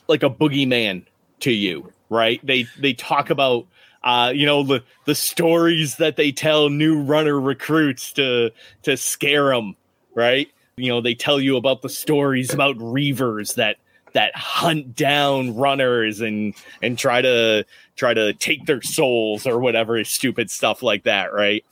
[0.07, 1.03] like a boogeyman
[1.41, 2.45] to you, right?
[2.45, 3.67] They they talk about
[4.03, 8.51] uh, you know the the stories that they tell new runner recruits to
[8.83, 9.75] to scare them,
[10.15, 10.49] right?
[10.77, 13.77] You know they tell you about the stories about reavers that
[14.13, 17.65] that hunt down runners and and try to
[17.95, 21.63] try to take their souls or whatever stupid stuff like that, right?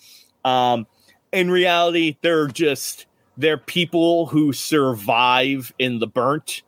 [0.43, 0.87] Um,
[1.31, 3.05] in reality, they're just
[3.37, 6.61] they're people who survive in the burnt,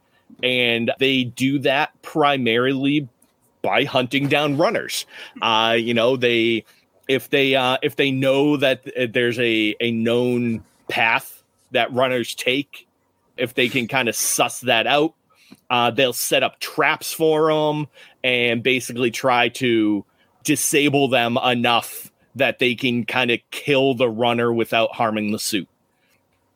[0.44, 3.08] and they do that primarily
[3.62, 5.06] by hunting down runners.
[5.42, 6.66] Uh, you know, they
[7.08, 8.82] if they uh, if they know that
[9.14, 12.88] there's a a known path that runners take,
[13.38, 15.14] if they can kind of suss that out,
[15.70, 17.88] uh, they'll set up traps for them
[18.24, 20.04] and basically try to
[20.44, 25.68] disable them enough that they can kind of kill the runner without harming the suit.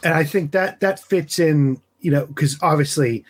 [0.03, 3.23] And I think that that fits in, you know, because obviously,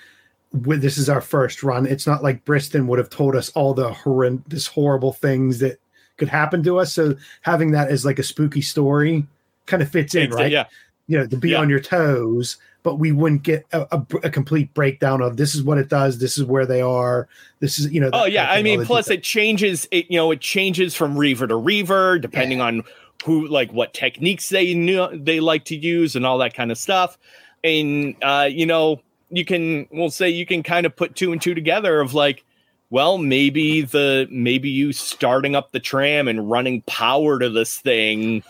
[0.54, 1.86] with this is our first run.
[1.86, 5.80] It's not like Briston would have told us all the horrendous, horrible things that
[6.18, 6.94] could happen to us.
[6.94, 9.26] So having that as like a spooky story
[9.66, 10.52] kind of fits in, right?
[10.52, 10.66] Yeah.
[11.08, 11.60] You know, to be Yeah.
[11.60, 15.64] on your toes, but we wouldn't get a, a, a complete breakdown of this is
[15.64, 17.28] what it does, this is where they are,
[17.60, 18.10] this is you know.
[18.14, 19.88] Oh yeah, I mean, plus it changes.
[19.92, 22.84] It you know it changes from reaver to reaver depending on
[23.24, 26.78] who like what techniques they knew they like to use and all that kind of
[26.78, 27.18] stuff.
[27.64, 31.42] And uh, you know, you can we'll say you can kind of put two and
[31.42, 32.44] two together of like,
[32.90, 38.44] well, maybe the maybe you starting up the tram and running power to this thing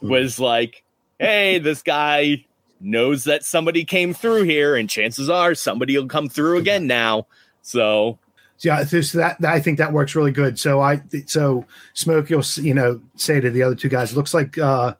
[0.00, 0.84] was like,
[1.18, 2.44] hey, this guy
[2.84, 7.26] knows that somebody came through here, and chances are somebody will come through again now.
[7.62, 8.18] So
[8.60, 10.58] yeah, so so that, that I think that works really good.
[10.58, 14.34] So I so Smokey will s- you know say to the other two guys, looks
[14.34, 14.94] like uh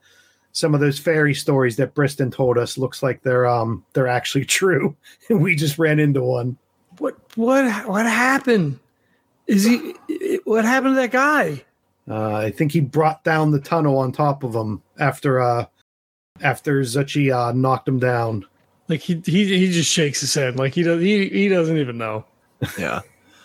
[0.51, 4.45] some of those fairy stories that Briston told us looks like they're um they're actually
[4.59, 4.95] true.
[5.29, 6.57] we just ran into one.
[6.97, 8.79] What what what happened?
[9.47, 9.93] Is he?
[10.45, 11.63] What happened to that guy?
[12.09, 15.65] Uh, I think he brought down the tunnel on top of him after uh
[16.41, 18.45] after Zuchy uh knocked him down.
[18.87, 20.57] Like he he he just shakes his head.
[20.57, 22.25] Like he does he he doesn't even know.
[22.77, 23.01] Yeah.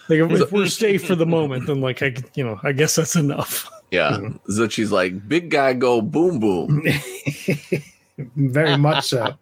[0.09, 2.97] Like if, if we're safe for the moment, then like I you know I guess
[2.97, 3.69] that's enough.
[3.91, 4.11] Yeah.
[4.13, 4.41] Mhm.
[4.51, 6.85] Zuchy's like, big guy go boom boom.
[8.37, 9.35] Very much so.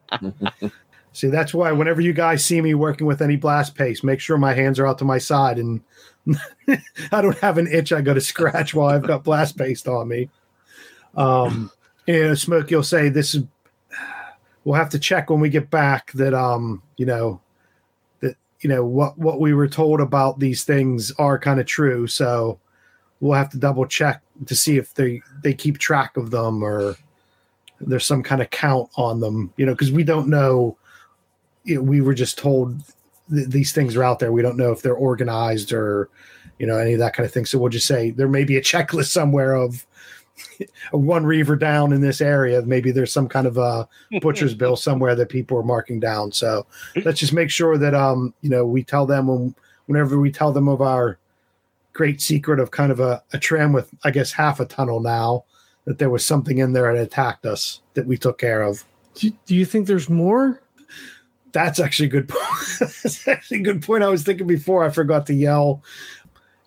[1.12, 4.38] See, that's why whenever you guys see me working with any blast paste, make sure
[4.38, 5.80] my hands are out to my side and
[7.12, 10.06] I don't have an itch I got to scratch while I've got blast paste on
[10.06, 10.28] me.
[11.16, 11.72] Um,
[12.08, 13.44] and Smokey will say this is.
[14.64, 17.40] We'll have to check when we get back that um, you know,
[18.20, 22.06] that you know what what we were told about these things are kind of true.
[22.06, 22.58] So
[23.20, 26.96] we'll have to double check to see if they they keep track of them or
[27.80, 29.52] there's some kind of count on them.
[29.56, 30.76] You know, because we don't know.
[31.64, 32.78] You know, we were just told
[33.30, 34.32] th- these things are out there.
[34.32, 36.08] We don't know if they're organized or
[36.58, 37.46] you know any of that kind of thing.
[37.46, 39.86] So we'll just say there may be a checklist somewhere of
[40.90, 42.62] one reaver down in this area.
[42.62, 43.88] Maybe there's some kind of a
[44.20, 46.32] butcher's bill somewhere that people are marking down.
[46.32, 46.66] So
[47.04, 49.54] let's just make sure that um you know we tell them when
[49.86, 51.18] whenever we tell them of our
[51.92, 55.44] great secret of kind of a, a tram with I guess half a tunnel now
[55.84, 58.84] that there was something in there that attacked us that we took care of.
[59.14, 60.62] Do, do you think there's more?
[61.52, 62.78] That's actually a good point.
[62.78, 64.04] That's actually a good point.
[64.04, 65.82] I was thinking before I forgot to yell.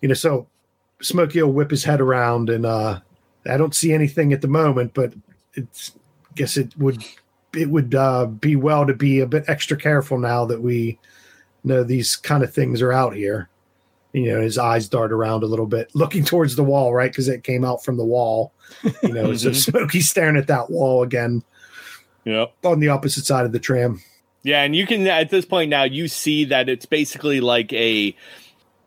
[0.00, 0.48] You know, so
[1.00, 3.00] Smokey will whip his head around and uh
[3.46, 5.12] I don't see anything at the moment, but
[5.54, 5.92] it's
[6.34, 7.04] guess it would
[7.54, 10.98] it would uh be well to be a bit extra careful now that we
[11.64, 13.48] know these kind of things are out here.
[14.12, 17.10] You know, his eyes dart around a little bit, looking towards the wall, right?
[17.10, 18.52] Because it came out from the wall.
[19.02, 19.54] You know, so Mhm.
[19.54, 21.42] Smokey's staring at that wall again
[22.24, 22.52] Yep.
[22.64, 24.00] on the opposite side of the tram.
[24.44, 28.14] Yeah, and you can at this point now you see that it's basically like a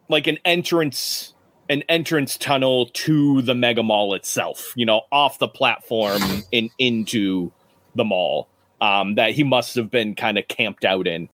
[0.10, 1.34] like an entrance
[1.70, 6.22] an entrance tunnel to the mega mall itself, you know, off the platform
[6.54, 7.52] and into
[7.96, 8.48] the mall.
[8.82, 11.30] Um that he must have been kind of camped out in.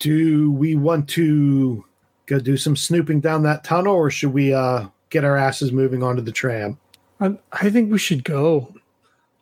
[0.00, 1.84] do we want to
[2.26, 6.02] go do some snooping down that tunnel or should we uh get our asses moving
[6.02, 6.78] onto the tram
[7.20, 8.72] I, I think we should go.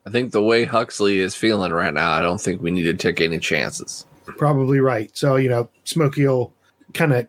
[0.07, 2.95] I think the way Huxley is feeling right now, I don't think we need to
[2.95, 4.07] take any chances.
[4.39, 6.53] probably right so you know smokey will
[6.95, 7.27] kind of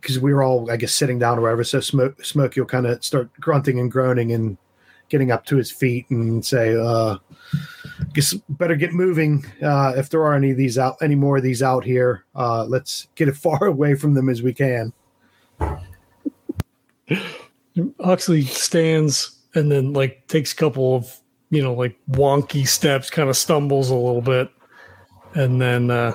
[0.00, 2.86] because we were all i guess sitting down or whatever so Smoke, smokey will kind
[2.86, 4.56] of start grunting and groaning and
[5.08, 7.16] getting up to his feet and say uh
[8.12, 11.42] guess better get moving uh if there are any of these out any more of
[11.42, 12.24] these out here.
[12.34, 14.92] Uh let's get as far away from them as we can.
[18.00, 23.28] Huxley stands and then like takes a couple of you know like wonky steps, kind
[23.28, 24.50] of stumbles a little bit,
[25.34, 26.14] and then uh,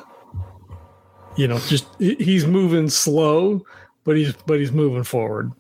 [1.35, 3.65] you know just he's moving slow,
[4.03, 5.51] but he's but he's moving forward.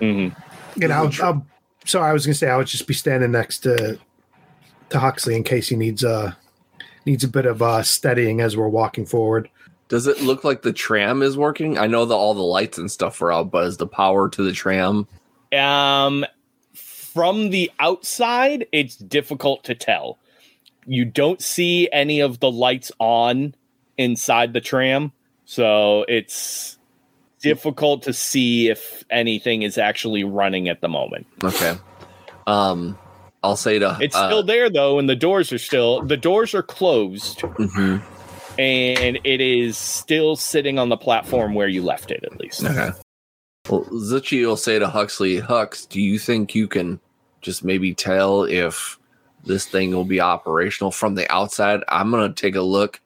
[0.00, 0.82] Mm-hmm.
[0.82, 1.46] And I'll, I'll
[1.84, 3.98] sorry, I was gonna say I would just be standing next to
[4.90, 6.32] to Huxley in case he needs uh
[7.06, 9.48] needs a bit of uh steadying as we're walking forward.
[9.88, 11.76] Does it look like the tram is working?
[11.76, 14.42] I know that all the lights and stuff are out, but is the power to
[14.42, 15.08] the tram?
[15.52, 16.24] Um,
[16.74, 20.18] from the outside, it's difficult to tell.
[20.86, 23.56] You don't see any of the lights on
[23.98, 25.12] inside the tram,
[25.44, 26.78] so it's
[27.40, 31.26] difficult to see if anything is actually running at the moment.
[31.42, 31.76] Okay.
[32.46, 32.98] Um,
[33.42, 36.54] I'll say to It's uh, still there though, and the doors are still the doors
[36.54, 38.02] are closed, mhm.
[38.58, 42.64] and it is still sitting on the platform where you left it, at least.
[42.64, 42.90] Okay.
[43.68, 47.00] Well, Zuchy will say to Huxley, Hux, do you think you can
[47.40, 48.98] just maybe tell if
[49.44, 51.82] this thing will be operational from the outside?
[51.88, 53.00] I'm gonna take a look.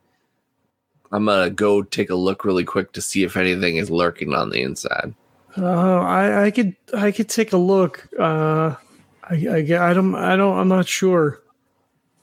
[1.14, 4.50] I'm gonna go take a look really quick to see if anything is lurking on
[4.50, 5.14] the inside.
[5.56, 8.08] Uh, I, I could I could take a look.
[8.18, 8.74] Uh,
[9.22, 11.40] I, I I don't I don't I'm not sure.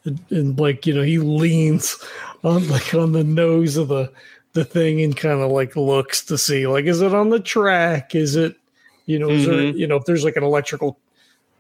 [0.04, 1.98] And, and like you know, he leans
[2.44, 4.12] on like on the nose of the
[4.52, 8.14] the thing and kind of like looks to see like is it on the track?
[8.14, 8.58] Is it
[9.06, 11.00] you know is there you know if there's like an electrical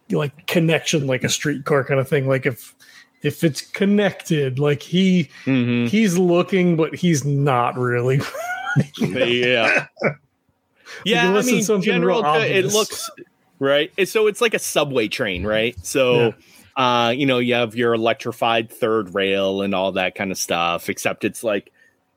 [0.09, 2.75] like connection like a streetcar kind of thing like if
[3.23, 5.87] if it's connected like he Mhm.
[5.87, 8.19] he's looking but he's not really
[8.99, 9.87] yeah.
[11.05, 13.09] Yeah, I mean, general, real it looks
[13.59, 13.91] right.
[13.97, 15.75] And So it's like a subway train, right?
[15.85, 16.33] So,
[16.75, 20.89] uh, you know, you have your electrified third rail and all that kind of stuff.
[20.89, 21.71] Except it's like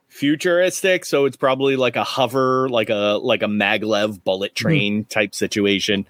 [0.08, 5.34] futuristic, so it's probably like a hover, like a like a maglev bullet train type
[5.34, 6.06] situation.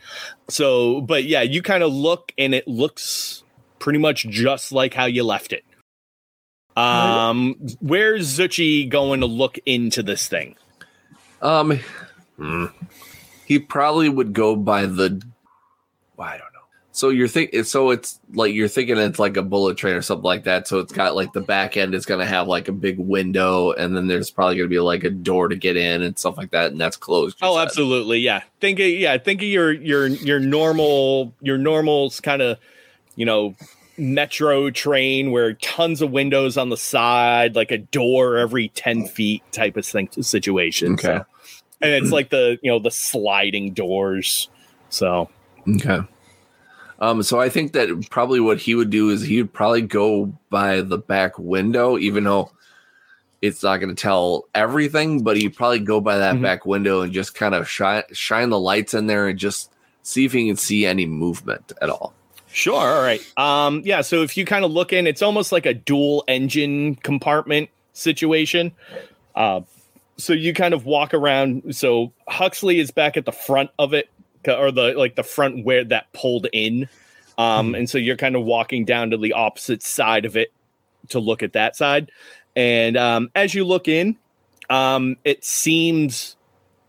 [0.49, 3.44] So, but yeah, you kind of look and it looks
[3.85, 5.63] pretty much just like how you left it.
[6.75, 10.57] Um, where's Zuchy going to look into this thing?
[11.43, 11.79] Um,
[12.39, 12.67] hmm.
[13.45, 15.23] he probably would go by the.
[16.19, 16.61] I don't know.
[16.93, 20.25] So you're thinking, so it's like you're thinking it's like a bullet train or something
[20.25, 20.67] like that.
[20.67, 23.73] So it's got like the back end is going to have like a big window,
[23.73, 26.39] and then there's probably going to be like a door to get in and stuff
[26.39, 27.37] like that, and that's closed.
[27.43, 27.67] Oh, said.
[27.67, 28.21] absolutely.
[28.21, 28.45] Yeah.
[28.61, 32.59] Think of yeah, think of your your your normal your normal kind of,
[33.17, 33.55] you know,
[33.97, 39.43] metro train where tons of windows on the side, like a door every 10 feet
[39.53, 40.95] type of thing situation.
[40.95, 41.03] Okay.
[41.19, 41.27] So-
[41.81, 44.49] and it's like the, you know, the sliding doors.
[44.89, 45.29] So
[45.77, 46.01] Okay.
[47.01, 50.33] Um, so I think that probably what he would do is he would probably go
[50.51, 52.51] by the back window, even though
[53.43, 56.43] it's not going to tell everything, but he'd probably go by that Mhm.
[56.43, 59.71] back window and just kind of shine shine the lights in there and just
[60.03, 62.15] see if he can see any movement at all.
[62.55, 62.77] Sure.
[62.77, 63.21] All right.
[63.37, 64.01] Um, yeah.
[64.01, 68.71] So if you kind of look in, it's almost like a dual engine compartment situation.
[69.35, 69.63] Uh,
[70.17, 71.75] so you kind of walk around.
[71.75, 74.09] So Huxley is back at the front of it,
[74.47, 76.89] or the like the front where that pulled in.
[77.39, 80.53] Um, and so you're kind of walking down to the opposite side of it
[81.09, 82.13] to look at that side.
[82.55, 84.17] And um, as you look in,
[84.71, 86.37] um, it seems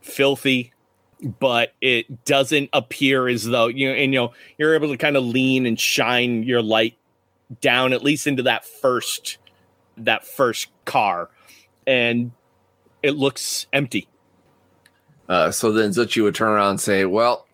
[0.02, 0.74] filthy,
[1.22, 5.18] but it doesn't appear as though you know, and you know, you're able to kind
[5.18, 6.98] of lean and shine your light
[7.62, 9.38] down at least into that first
[9.98, 11.30] that first car,
[11.88, 12.32] and
[13.02, 14.08] it looks empty.
[15.30, 17.46] Uh, so then Zuchy would turn around and say, "Well,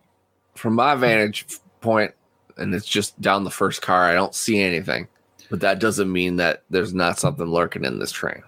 [0.56, 1.46] from my vantage
[1.82, 2.14] point,
[2.58, 5.08] and it's just down the first car, I don't see anything."
[5.50, 8.42] But that doesn't mean that there's not something lurking in this train.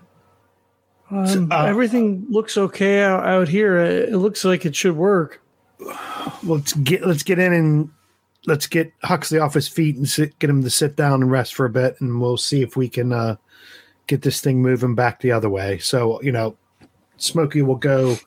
[1.13, 3.77] Um, Uh, everything looks okay out, out here.
[3.77, 5.41] It it looks like it should work.
[6.43, 7.89] let's get let's get in and
[8.45, 11.55] let's get Huxley off his feet and sit, get him to sit down and rest
[11.55, 13.35] for a bit, and we'll see if we can uh,
[14.07, 15.77] get this thing moving back the other way.
[15.79, 16.55] So you know,
[17.17, 18.17] Smokey will go.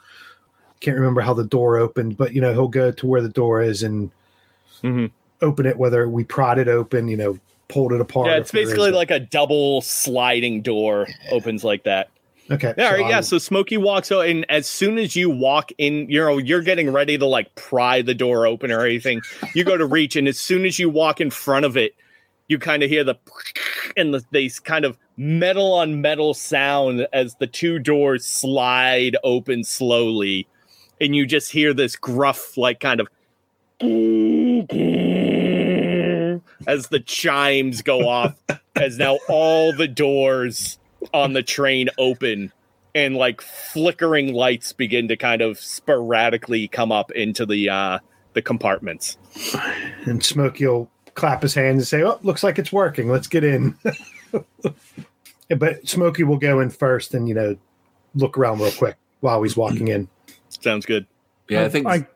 [0.81, 3.63] Can't remember how the door opened, but you know he'll go to where the door
[3.63, 4.11] is and
[4.83, 5.11] Mhm.
[5.41, 5.79] open it.
[5.79, 8.29] Whether we prod it open, you know, pulled it apart.
[8.29, 12.11] Yeah, it's basically like a double sliding door opens like that.
[12.51, 12.75] Okay.
[12.79, 13.17] All right, yeah.
[13.17, 16.63] I'll- So Smokey walks out, and as soon as you walk in, you know, you're
[16.63, 19.21] getting ready to like pry the door open or anything.
[19.55, 21.95] You go to reach, and as soon as you walk in front of it,
[22.49, 23.17] you kind of hear the
[23.97, 29.65] and the these kind of metal on metal sound as the two doors slide open
[29.65, 30.47] slowly,
[31.01, 33.09] and you just hear this gruff, like kind of
[36.67, 38.35] as the chimes go off,
[38.75, 40.79] as now all the doors
[41.13, 42.53] on the train open
[42.95, 47.99] and like flickering lights begin to kind of sporadically come up into the uh
[48.35, 49.17] the compartments.
[50.07, 53.09] and Smokey will clap his hands and say, "Oh, looks like it's working.
[53.11, 53.77] Let's get in."
[55.57, 57.57] but Smokey will go in first and you know
[58.15, 60.09] look around real quick while he's walking in.
[60.49, 61.07] Sounds good.
[61.49, 62.07] Yeah, I I- think I-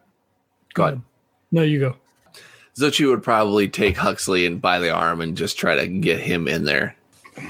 [0.74, 1.02] go ahead.
[1.52, 1.96] No, you go.
[2.78, 6.46] Zuchy would probably take Huxley and by the arm and just try to get him
[6.48, 6.96] in there.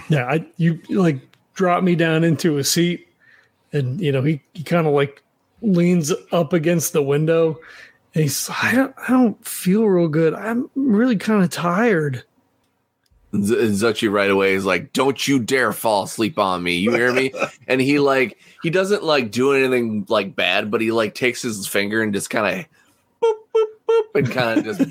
[0.09, 1.18] Yeah, I you like
[1.61, 3.07] drop me down into a seat
[3.75, 5.23] and you know he, he kind of like
[5.61, 7.61] leans up against the window
[8.15, 10.33] and he's I don't I don't feel real good.
[10.33, 12.25] I'm really kind of tired.
[13.35, 17.13] Z- Zuchy right away is like, "Don't you dare fall asleep on me." You hear
[17.13, 17.31] me?
[17.69, 21.67] and he like he doesn't like do anything like bad, but he like takes his
[21.67, 22.67] finger and just kind of
[24.15, 24.91] and kind of just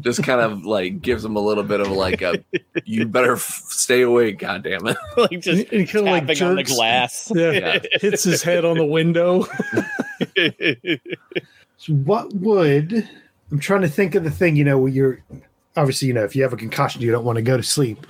[0.00, 2.42] just kind of like gives him a little bit of like a
[2.84, 4.96] you better f- stay awake, god damn it.
[5.16, 6.74] like just And kinda, like, tapping on the jerks.
[6.74, 7.32] glass.
[7.34, 9.46] Yeah, hits his head on the window.
[11.80, 13.08] So what would
[13.52, 15.22] I'm trying to think of the thing, you know, where you're
[15.76, 18.04] obviously, you know, if you have a concussion, you don't want to go to sleep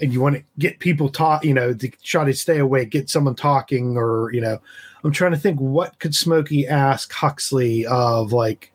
[0.00, 3.08] and you want to get people talk, you know, to try to stay awake, get
[3.08, 4.58] someone talking, or, you know,
[5.02, 8.70] I'm trying to think what could Smokey ask Huxley of like,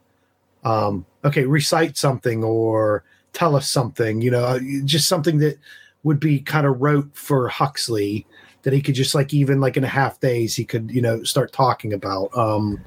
[0.63, 3.03] um, okay, recite something or
[3.33, 5.57] tell us something, you know, uh, just something that
[6.03, 8.25] would be kind of rote for Huxley
[8.63, 11.23] that he could just like even like in a half days he could, you know,
[11.23, 12.35] start talking about.
[12.37, 12.79] Um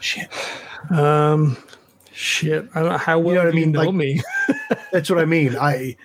[0.00, 0.28] shit.
[0.90, 1.56] Um,
[2.12, 2.68] shit.
[2.74, 3.72] I don't know how well know what I you mean?
[3.72, 4.22] know Like- me.
[4.92, 5.56] That's what I mean.
[5.56, 5.96] I,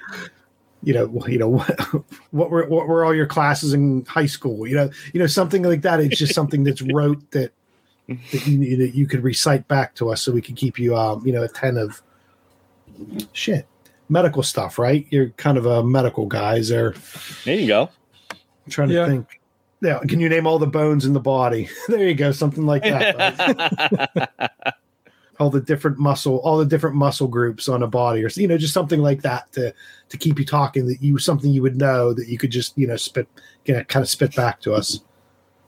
[0.84, 1.80] you know, you know what,
[2.32, 4.68] what were what were all your classes in high school?
[4.68, 6.00] You know, you know something like that.
[6.02, 7.54] It's just something that's rote that
[8.08, 11.26] that you that you could recite back to us, so we could keep you, um,
[11.26, 12.02] you know, attentive.
[13.32, 13.68] Shit,
[14.10, 15.08] medical stuff, right?
[15.10, 16.58] You're kind of a medical guy.
[16.58, 16.94] Is there?
[17.46, 17.90] there you go.
[18.32, 19.40] I'm trying to think.
[19.82, 21.68] Yeah, can you name all the bones in the body?
[21.90, 23.50] there you go, something like that.
[24.52, 24.74] right?
[25.40, 28.58] all the different muscle all the different muscle groups on a body or you know
[28.58, 29.74] just something like that to
[30.10, 32.86] to keep you talking that you something you would know that you could just you
[32.88, 33.28] know spit
[33.66, 35.02] you know, kind of spit back to us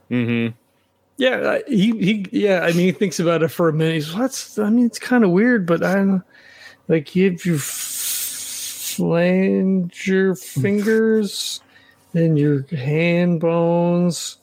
[0.10, 0.48] hmm
[1.18, 2.62] Yeah, he he yeah.
[2.62, 3.94] I mean, he thinks about it for a minute.
[3.96, 4.60] He's that's.
[4.60, 6.24] I mean, it's kind of weird, but I don't
[6.90, 7.58] like if you
[8.96, 11.62] flange your fingers
[12.14, 14.38] and your hand bones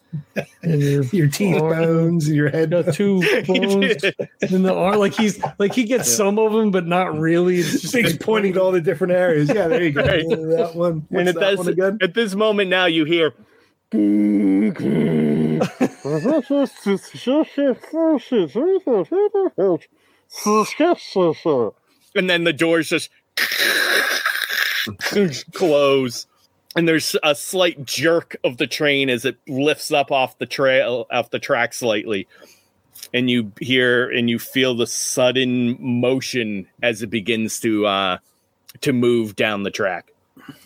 [0.63, 1.79] and your your teeth arm.
[1.79, 4.03] bones and your head got two bones
[4.41, 4.99] and the arm.
[4.99, 7.59] Like he's like he gets some of them, but not really.
[7.59, 10.27] It's just He's like pointing to all the different areas yeah there you go Right.
[10.29, 13.33] that one And at that this, one again at this moment now, you hear.
[22.15, 23.11] and then the doors just
[25.53, 26.27] close.
[26.75, 31.07] And there's a slight jerk of the train as it lifts up off the trail
[31.11, 32.27] off the track slightly.
[33.13, 38.19] And you hear and you feel the sudden motion as it begins to uh
[38.81, 40.12] to move down the track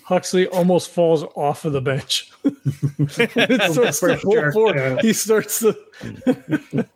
[0.04, 2.30] Huxley almost falls off of the bench.
[2.44, 4.76] it starts to pull jerk, forward.
[4.76, 5.02] yeah.
[5.02, 5.76] He starts to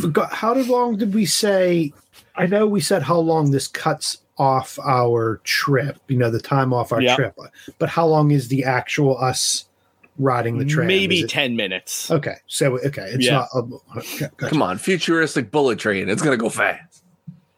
[0.00, 1.92] Forgot- how long did we say
[2.36, 6.72] i know we said how long this cuts off our trip you know the time
[6.72, 7.16] off our Yeah.
[7.16, 7.38] trip
[7.78, 9.64] but how long is the actual us
[10.18, 13.32] riding the train maybe it- 10 minutes Okay, so okay, it's Yeah.
[13.32, 13.48] not.
[13.54, 14.50] A, okay, gotcha.
[14.50, 16.08] Come on, futuristic bullet train.
[16.10, 17.01] It's gonna go fast.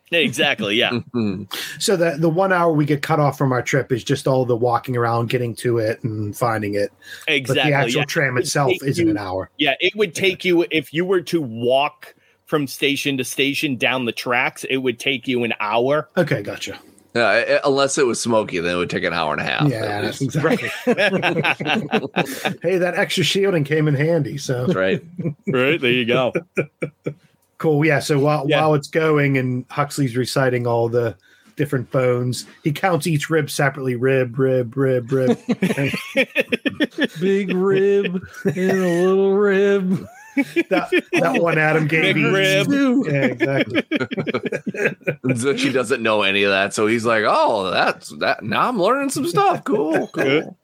[0.12, 1.52] exactly yeah Mhm.
[1.80, 4.44] So the the one hour we get cut off from our trip is just all
[4.44, 6.90] the walking around, getting to it, and finding it.
[7.26, 8.04] exactly But the actual yeah.
[8.06, 9.50] tram It itself take isn't you- an hour.
[9.58, 12.14] Yeah, it would take you if you were to walk
[12.46, 16.08] from station to station down the tracks, it would take you an hour.
[16.16, 16.78] Okay, gotcha.
[17.14, 19.44] Yeah, i- i- unless it was Smokey, then it would take an hour and a
[19.44, 19.68] half.
[19.68, 20.34] yeah, that's least.
[20.36, 20.68] exactly.
[22.62, 24.36] hey, that extra shielding came in handy.
[24.36, 25.02] So That's right.
[25.46, 26.32] right, there you go.
[27.58, 27.84] Cool.
[27.86, 28.00] Yeah.
[28.00, 28.60] So while Yeah.
[28.60, 31.16] while it's going and Huxley's reciting all the
[31.56, 33.94] different bones, he counts each rib separately.
[33.96, 35.38] Rib, rib, rib, rib.
[37.20, 38.74] big rib and a
[39.06, 40.06] little rib.
[40.68, 42.22] that that one Adam gave me.
[42.24, 42.66] Big each.
[42.68, 43.06] rib.
[43.06, 43.82] Yeah, exactly.
[45.22, 48.78] And Zuchy doesn't know any of that, so he's like, "Oh, that's that." Now I'm
[48.82, 49.62] learning some stuff.
[49.64, 50.58] Cool, cool.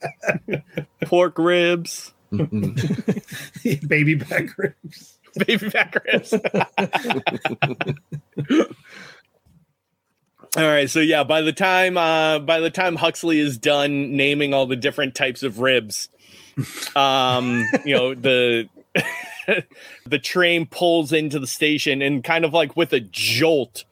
[1.06, 2.12] Pork ribs.
[2.32, 5.18] Baby back ribs.
[5.46, 6.32] baby back ribs.
[10.56, 14.54] all right, so yeah, by the time uh by the time Huxley is done naming
[14.54, 16.08] all the different types of ribs,
[16.96, 18.68] um, you know, the
[20.06, 23.84] the train pulls into the station and kind of like with a jolt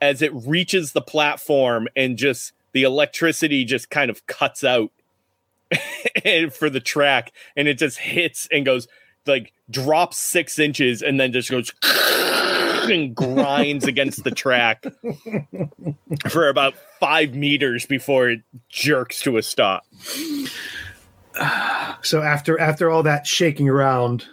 [0.00, 4.90] as it reaches the platform and just the electricity just kind of cuts out
[6.52, 8.86] for the track and it just hits and goes
[9.26, 11.72] like drops six inches and then just goes
[12.90, 14.84] and grinds against the track
[16.28, 19.84] for about five meters before it jerks to a stop.
[22.02, 24.26] So after after all that shaking around,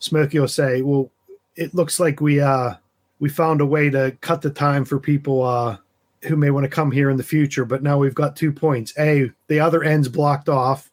[0.00, 1.10] Smokey will say, "Well,
[1.54, 2.74] it looks like we uh
[3.20, 5.76] we found a way to cut the time for people uh
[6.24, 8.92] who may want to come here in the future, but now we've got two points.
[8.98, 10.90] A, the other end's blocked off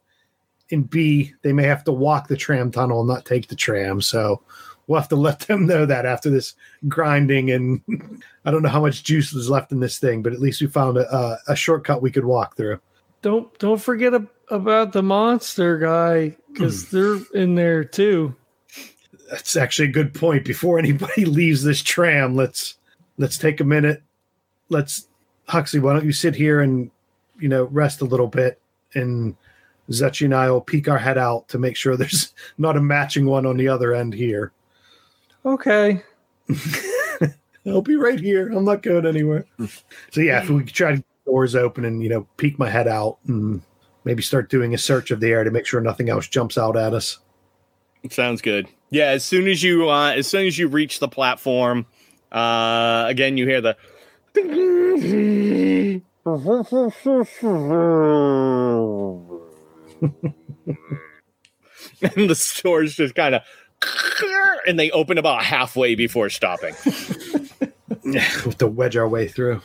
[0.73, 4.01] and B, they may have to walk the tram tunnel and not take the tram.
[4.01, 4.41] So
[4.87, 6.53] we'll have to let them know that after this
[6.87, 7.81] grinding and
[8.45, 10.67] I don't know how much juice was left in this thing, but at least we
[10.67, 12.79] found a, a, a shortcut we could walk through.
[13.21, 16.97] Don't don't forget ab- about the monster guy because hmm.
[16.97, 18.35] they're in there too.
[19.31, 20.43] That's actually a good point.
[20.43, 22.75] Before anybody leaves this tram, let's
[23.17, 24.03] let's take a minute.
[24.67, 25.07] Let's
[25.47, 26.91] Huxley, why don't you sit here and
[27.39, 28.59] you know rest a little bit,
[28.93, 29.37] and
[29.89, 33.25] Zuchy and I will peek our head out to make sure there's not a matching
[33.25, 34.51] one on the other end here.
[35.45, 36.01] Okay.
[37.65, 38.49] I'll be right here.
[38.49, 39.45] I'm not going anywhere.
[40.11, 42.69] so yeah, if we try to get the doors open and you know peek my
[42.69, 43.61] head out and
[44.03, 46.75] maybe start doing a search of the air to make sure nothing else jumps out
[46.75, 47.19] at us.
[48.09, 48.67] Sounds good.
[48.89, 51.85] Yeah, as soon as you uh as soon as you reach the platform,
[52.31, 53.77] uh again you hear the
[62.01, 63.41] and the stores just kind of
[64.67, 66.73] and they open about halfway before stopping.
[68.03, 69.61] we'll have to wedge our way through.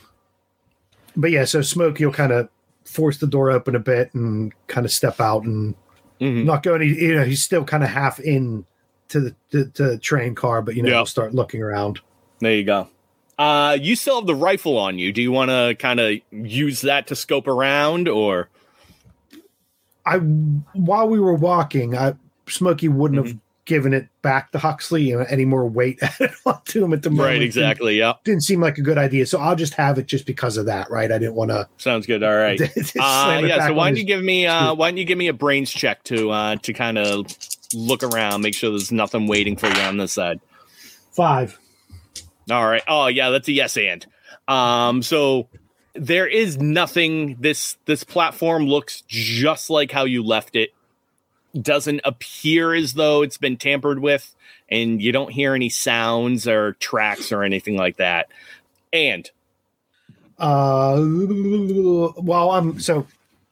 [1.16, 2.48] But yeah, so Smokey will kind of
[2.84, 5.74] force the door open a bit and kind of step out and
[6.20, 6.44] Mhm.
[6.44, 6.82] not going.
[6.82, 8.64] You know, he's still kind of half in
[9.08, 11.04] to the to, to the train car, but you know, Yeah.
[11.04, 12.00] start looking around.
[12.40, 12.88] There you go.
[13.38, 15.12] Uh you still have the rifle on you.
[15.12, 18.48] Do you want to kind of use that to scope around or
[20.08, 22.14] I while we were walking, I
[22.48, 23.36] Smokey wouldn't have
[23.66, 27.28] given it back to Huxley any more weight added onto him at the moment.
[27.28, 27.98] Right, exactly.
[27.98, 28.14] Yeah.
[28.24, 30.90] Didn't seem like a good idea, so I'll just have it just because of that.
[30.90, 31.68] Right, I didn't want to.
[31.76, 32.22] Sounds good.
[32.24, 32.58] All right.
[32.98, 33.66] Uh, yeah.
[33.66, 36.02] So why don't you give me uh, why don't you give me a brains check
[36.04, 37.26] to uh, to kind of
[37.74, 40.40] look around, make sure there's nothing waiting for you on this side.
[41.12, 41.58] five?
[42.50, 42.82] All right.
[42.88, 44.06] Oh yeah, that's a yes and.
[44.48, 45.48] Um, so
[45.94, 47.36] there is nothing.
[47.40, 50.72] This this platform looks just like how you left it.
[51.60, 54.34] Doesn't appear as though it's been tampered with,
[54.68, 58.28] and you don't hear any sounds or tracks or anything like that.
[58.92, 59.28] And
[60.38, 60.96] Uh,
[62.16, 63.06] well, I'm so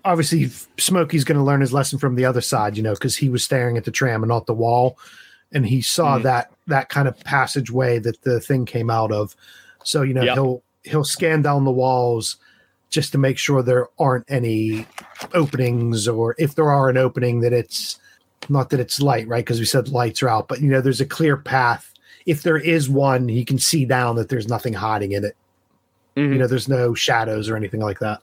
[0.05, 0.47] obviously
[0.79, 3.43] Smokey's going to learn his lesson from the other side, you know, because he was
[3.43, 4.97] staring at the tram and not the wall,
[5.53, 6.23] and he saw Mhm.
[6.23, 9.35] that that kind of passageway that the thing came out of.
[9.85, 10.35] So you know Yep.
[10.35, 12.37] he'll he'll scan down the walls
[12.91, 14.87] just to make sure there aren't any
[15.35, 17.99] openings, or if there are an opening, that it's
[18.49, 19.45] not that it's light, right?
[19.45, 21.93] Because we said lights are out, but you know there's a clear path.
[22.27, 25.37] If there is one, he can see down that there's nothing hiding in it
[26.17, 26.33] Mhm.
[26.33, 28.21] you know there's no shadows or anything like that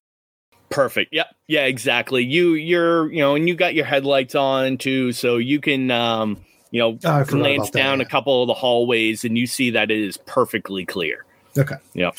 [0.72, 1.14] Perfect.
[1.14, 1.28] Yep.
[1.48, 2.24] Yeah, exactly.
[2.24, 6.38] You you're, you know, and you got your headlights on too, so you can um,
[6.72, 8.06] you know, Oh, glance about that, down yeah.
[8.06, 11.26] a couple of the hallways and you see that it is perfectly clear.
[11.58, 12.16] okay Yep.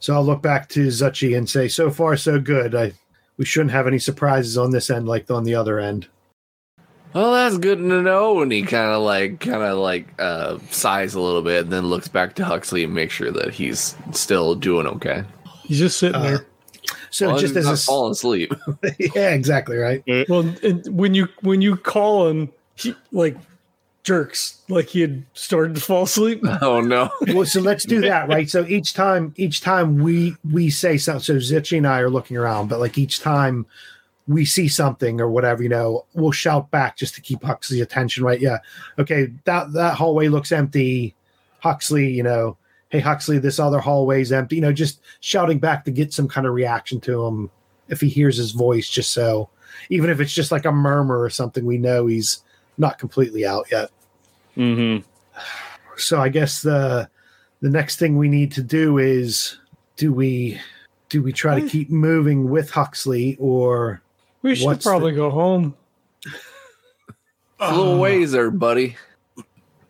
[0.00, 2.92] So i'll look back to zuchy and say so far so good i
[3.36, 6.06] we shouldn't have any surprises on this end like on the other end
[7.14, 8.42] Well, that's good to know.
[8.42, 11.86] And he kind of like, kind of like, uh, sighs a little bit, and then
[11.86, 15.22] looks back to Huxley and makes sure that he's still doing okay.
[15.62, 16.46] He's just sitting Uh, there.
[17.10, 18.52] so Well, just as a not s- falling asleep.
[19.14, 23.36] yeah exactly right Well, and when you when you call him, he like
[24.04, 26.40] jerks like he had started to fall asleep.
[26.62, 27.10] oh no!
[27.28, 28.48] well so let's do that right?
[28.48, 32.36] So each time each time we we say something so zuchy and i are looking
[32.36, 33.66] around but like each time
[34.28, 38.24] we see something or whatever you know we'll shout back just to keep huxley's attention
[38.24, 38.40] right?
[38.40, 38.58] Yeah.
[38.98, 41.14] Okay that that hallway looks empty.
[41.60, 42.58] Huxley you know
[42.90, 44.56] hey huxley this other hallway's empty.
[44.56, 47.50] You know just shouting back to get some kind of reaction to him
[47.88, 49.48] if he hears his voice just so
[49.88, 52.42] even if it's just like a murmur or something we know he's
[52.78, 53.90] not completely out yet
[54.56, 55.04] Mm-hmm.
[55.96, 57.08] so I guess the
[57.60, 59.58] the next thing we need to do is
[59.96, 60.60] do we
[61.08, 64.00] do we try to keep moving with Huxley or
[64.42, 65.74] We should What's probably go home.
[67.60, 68.96] A little ways there, buddy.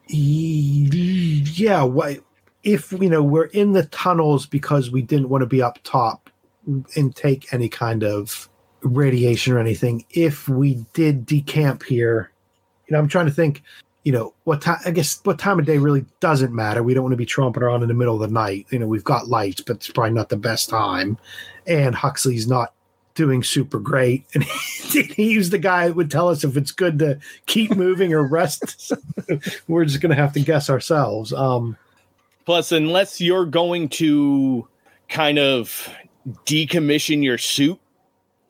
[0.08, 2.20] yeah what
[2.62, 6.30] if you know we're in the tunnels because we didn't want to be up top
[6.96, 8.48] and take any kind of
[8.82, 12.30] radiation or anything if we did decamp here
[12.86, 13.62] you know i'm trying to think
[14.04, 16.82] you know what time i guess what time of day really doesn't matter.
[16.82, 18.66] We don't want to be tromping around in the middle of the night.
[18.70, 21.18] You know we've got lights but it's probably not the best time.
[21.66, 22.74] And huxley's not
[23.14, 24.24] doing super great.
[24.34, 28.26] And he's the guy that would tell us if it's good to keep moving or
[28.26, 28.92] rest.
[29.68, 31.32] We're just gonna have to guess ourselves.
[31.32, 31.76] Um
[32.44, 34.68] Plus, unless you're going to
[35.08, 35.88] kind of
[36.44, 37.80] decommission your suit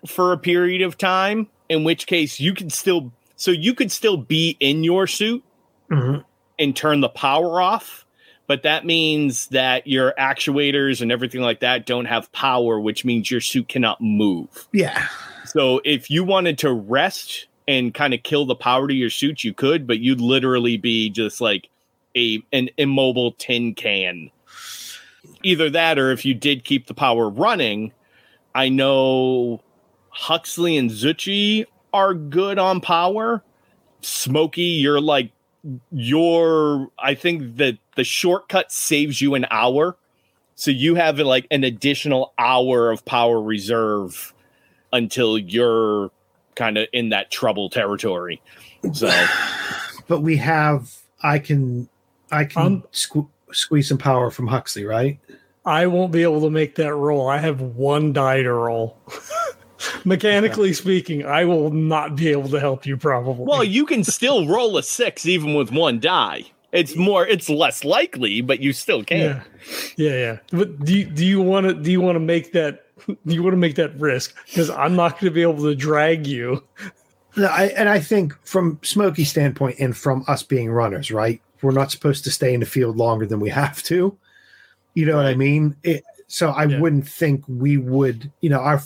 [0.06, 3.12] for a period of time, in which case you can still
[3.44, 5.44] so you could still be in your suit
[5.90, 6.24] mhm.
[6.58, 8.06] and turn the power off,
[8.46, 13.30] but that means that your actuators and everything like that don't have power, which means
[13.30, 14.66] your suit cannot move.
[14.72, 15.08] yeah
[15.44, 19.44] So if you wanted to rest and kind of kill the power to your suit,
[19.44, 21.68] you could, but you'd literally be just like
[22.16, 24.30] a an immobile tin can.
[25.42, 27.92] Either that, or if you did keep the power running,
[28.54, 29.60] I know
[30.08, 33.42] Huxley and Zuchy are good on power.
[34.02, 35.30] Smokey, you're like
[35.90, 39.96] your I think that the shortcut saves you an hour.
[40.56, 44.34] So you have like an additional hour of power reserve
[44.92, 46.10] until you're
[46.54, 48.42] kind of in that trouble territory.
[48.92, 49.08] So
[50.06, 50.94] But we have.
[51.22, 51.88] I can.
[52.30, 55.18] I can Um, sque- squeeze some power from Huxley, right?
[55.64, 57.26] I won't be able to make that roll.
[57.26, 58.98] I have one die to roll.
[60.04, 63.44] Mechanically speaking, I will not be able to help you probably.
[63.46, 66.44] well, you can still roll a six even with one die.
[66.72, 69.18] It's more it's less likely, but you still can.
[69.20, 69.42] yeah,
[69.96, 70.38] yeah, yeah.
[70.50, 73.42] But do you, do you want to do you want to make that do you
[73.42, 74.34] want to make that risk?
[74.46, 76.64] Because I'm not going to be able to drag you.
[77.36, 81.40] No, I, and I think from Smokey's standpoint and from us being runners, right?
[81.62, 84.16] We're not supposed to stay in the field longer than we have to.
[84.94, 85.76] You know what I mean?
[85.82, 86.80] It, so I Yeah.
[86.80, 88.80] wouldn't think we would, you know, our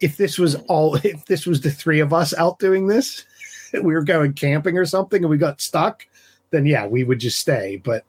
[0.00, 3.24] if this was all if this was the three of us out doing this,
[3.72, 6.06] we were going camping or something and we got stuck,
[6.50, 7.76] then yeah, we would just stay.
[7.82, 8.04] But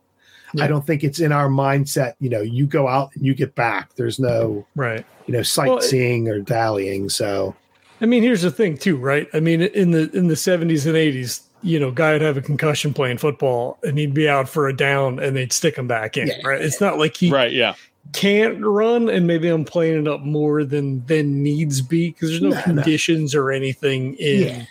[0.53, 0.65] Yeah.
[0.65, 3.55] I don't think it's in our mindset, you know, you go out and you get
[3.55, 3.95] back.
[3.95, 5.05] There's no, Right.
[5.27, 7.09] you know, sightseeing or dallying.
[7.09, 7.55] So
[8.01, 9.27] I mean, here's the thing too, right?
[9.33, 12.41] I mean, in the in the 70s and 80s, you know, guy would have a
[12.41, 16.17] concussion playing football and he'd be out for a down and they'd stick him back
[16.17, 16.37] in, Yeah.
[16.43, 16.59] right?
[16.61, 17.75] It's not like he Right, yeah.
[18.13, 22.41] Can't run and maybe I'm playing it up more than than needs be because there's
[22.41, 22.61] no No, no.
[22.63, 24.65] conditions or anything in Yeah.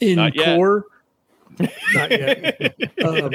[0.00, 0.56] in Not yet.
[0.56, 0.84] core.
[1.94, 2.74] Not yet.
[3.04, 3.32] um,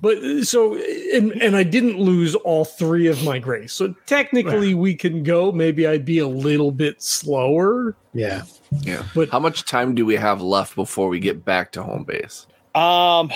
[0.00, 0.76] but so
[1.12, 3.72] and and I didn't lose all three of my grace.
[3.72, 5.50] So technically we can go.
[5.50, 7.96] Maybe I'd be a little bit slower.
[8.14, 8.42] yeah.
[8.82, 9.02] Yeah.
[9.16, 12.46] But- how much time do we have left before we get back to home base?
[12.76, 13.30] Um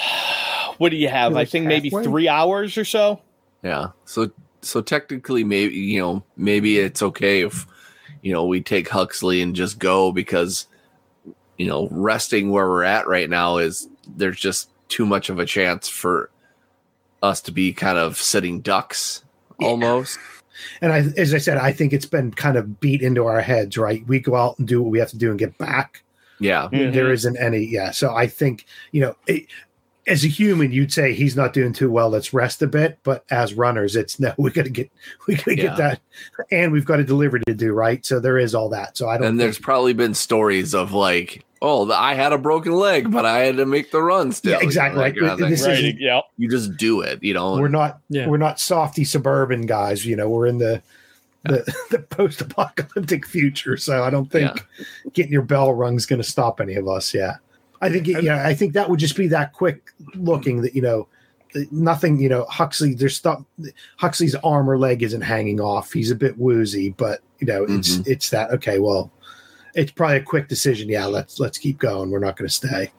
[0.78, 1.32] what do you have?
[1.32, 3.20] I Like think maybe 3 hours or so.
[3.64, 3.88] Yeah.
[4.04, 4.30] So
[4.64, 7.66] so technically maybe you know, maybe it's okay if
[8.22, 10.66] you know, we take Huxley and just go because
[11.58, 15.46] you know, resting where we're at right now is there's just too much of a
[15.46, 16.30] chance for
[17.22, 19.22] us to be kind of sitting ducks
[19.60, 19.68] Yeah.
[19.68, 20.18] almost.
[20.80, 23.76] And I, as I said, I think it's been kind of beat into our heads,
[23.78, 24.06] right?
[24.06, 26.02] We go out and do what we have to do and get back.
[26.40, 26.68] Yeah.
[26.72, 26.92] Mhm.
[26.92, 27.90] There isn't any, yeah.
[27.92, 29.46] So I think, you know, it,
[30.07, 32.11] as a human, you'd say he's not doing too well.
[32.11, 32.98] Let's rest a bit.
[33.05, 34.90] But as runners, it's no, we got to get,
[35.26, 35.62] we got to Yeah.
[35.62, 36.00] get that,
[36.50, 38.05] and we've got a delivery to do, right?
[38.05, 38.96] So there is all that.
[38.96, 39.26] So I don't.
[39.26, 43.24] And there's think- probably been stories of like, oh, I had a broken leg, but
[43.24, 44.50] I had to make the run still.
[44.52, 45.00] Yeah, you know, exactly.
[45.00, 46.20] Like, kind this Right, isn't- yeah.
[46.36, 47.52] you just do it, you know.
[47.59, 48.26] we're not, Yeah.
[48.28, 50.05] we're not softy suburban guys.
[50.05, 50.82] You know, we're in the.
[51.46, 54.66] The, the post-apocalyptic future, so I don't think
[55.12, 57.12] getting your bell rung is going to stop any of us.
[57.12, 57.36] Yeah,
[57.80, 60.82] I think it, yeah, I think that would just be that quick looking that you
[60.82, 61.08] know
[61.70, 62.18] nothing.
[62.18, 63.42] You know, Huxley, there's stuff.
[63.98, 65.92] Huxley's arm or leg isn't hanging off.
[65.92, 68.78] He's a bit woozy, but you know, it's it's that okay.
[68.78, 69.10] Well,
[69.74, 70.88] it's probably a quick decision.
[70.88, 72.10] Yeah, let's let's keep going.
[72.10, 72.92] We're not going to stay.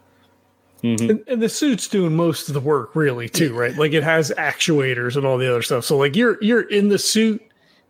[0.84, 1.10] Mhm.
[1.10, 3.76] And, and the suit's doing most of the work, really, too, right?
[3.76, 5.84] Like it has actuators and all the other stuff.
[5.86, 7.42] So like you're you're in the suit,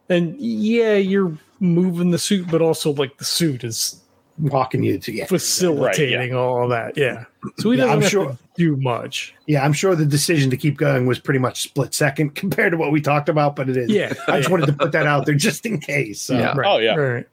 [0.07, 4.01] and yeah, you're moving the suit, but also like the suit is
[4.37, 6.97] Walking you to yeah, facilitating all that.
[6.97, 7.23] Yeah.
[7.57, 9.33] So he Yeah, doesn't I'm have sure- to do much.
[9.47, 9.63] yeah.
[9.63, 12.91] I'm sure the decision to keep going was pretty much split second compared to what
[12.91, 13.89] we talked about, but it is.
[13.89, 14.13] Yeah.
[14.27, 16.21] I just wanted to put that out there just in case.
[16.21, 16.33] So.
[16.37, 16.53] Yeah.
[16.53, 16.67] Right.
[16.69, 16.95] Oh, yeah.
[16.95, 17.27] Right.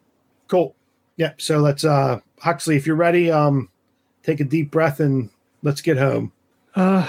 [0.47, 0.75] Cool.
[1.17, 1.41] Yep.
[1.41, 3.69] So let's uh Huxley, if you're ready, um
[4.23, 5.29] take a deep breath and
[5.61, 6.31] let's get home.
[6.75, 7.07] Uh,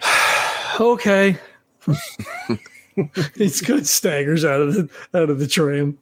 [0.80, 1.38] okay.
[3.36, 5.98] He's good staggers out of the out of the tram.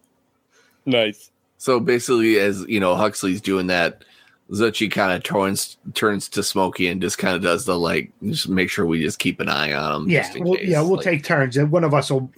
[0.84, 1.30] Nice.
[1.62, 4.02] So basically, as you know, Huxley's doing that.
[4.50, 8.48] Zuchy kind of turns turns to Smokey and just kind of does the like, just
[8.48, 10.10] make sure we just keep an eye on him.
[10.10, 11.56] Yeah, we'll, yeah, we'll Like, take turns.
[11.56, 12.30] And one of us will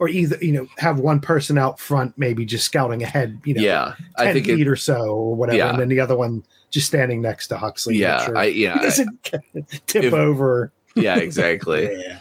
[0.00, 3.62] or either, you know, have one person out front, maybe just scouting ahead, you know,
[3.62, 5.70] Yeah, 10 I think feet it, or so or whatever, Yeah.
[5.70, 7.96] and then the other one just standing next to Huxley.
[7.96, 9.22] yeah, sure I yeah, I- doesn't
[9.86, 10.72] tip if- over.
[10.96, 11.84] yeah, exactly.
[11.84, 12.18] Yeah.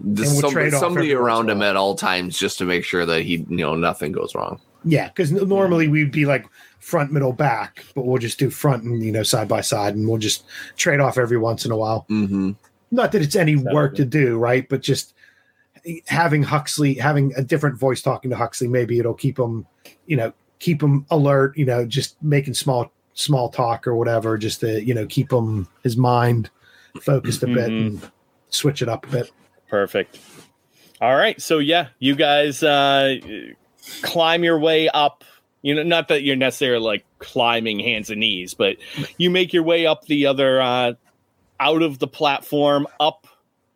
[0.00, 3.56] We'll some- somebody around him at all times just to make sure that he, you
[3.56, 4.60] know, nothing goes wrong.
[4.90, 6.46] Yeah, because normally we'd be like
[6.80, 10.08] front, middle, back, but we'll just do front and you know side by side, and
[10.08, 10.44] we'll just
[10.76, 12.06] trade off every once in a while.
[12.10, 12.52] Mm-hmm.
[12.90, 14.66] not that it's any Sounds work to do, right?
[14.68, 15.14] But just
[16.06, 19.66] having Huxley, having a different voice talking to Huxley, maybe it'll keep him,
[20.06, 21.56] you know, keep him alert.
[21.58, 25.68] You know, just making small small talk or whatever, just to you know keep him
[25.82, 26.50] his mind
[27.02, 27.86] focused a bit Mhm.
[27.86, 28.10] and
[28.48, 29.30] switch it up a bit.
[29.68, 30.18] Perfect.
[31.00, 31.40] All right.
[31.40, 33.16] So yeah, you guys uh
[34.02, 35.24] climb your way up
[35.62, 38.76] You know, not that you're necessarily like climbing hands and knees, but
[39.18, 40.92] you make your way up the other uh,
[41.58, 43.26] out of the platform, up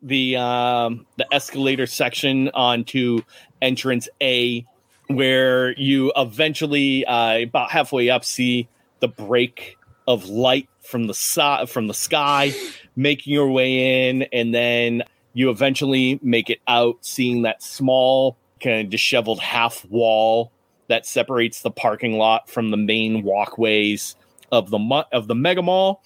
[0.01, 3.19] the um, the escalator section onto
[3.61, 4.65] entrance A,
[5.07, 8.69] where you eventually uh, about halfway up see
[9.01, 9.75] the break
[10.07, 12.53] of light from the so- from the sky,
[12.95, 15.03] making your way in, and then
[15.33, 20.51] you eventually make it out, seeing that small kind of disheveled half wall
[20.87, 24.15] that separates the parking lot from the main walkways
[24.51, 26.03] of the of the mega mall.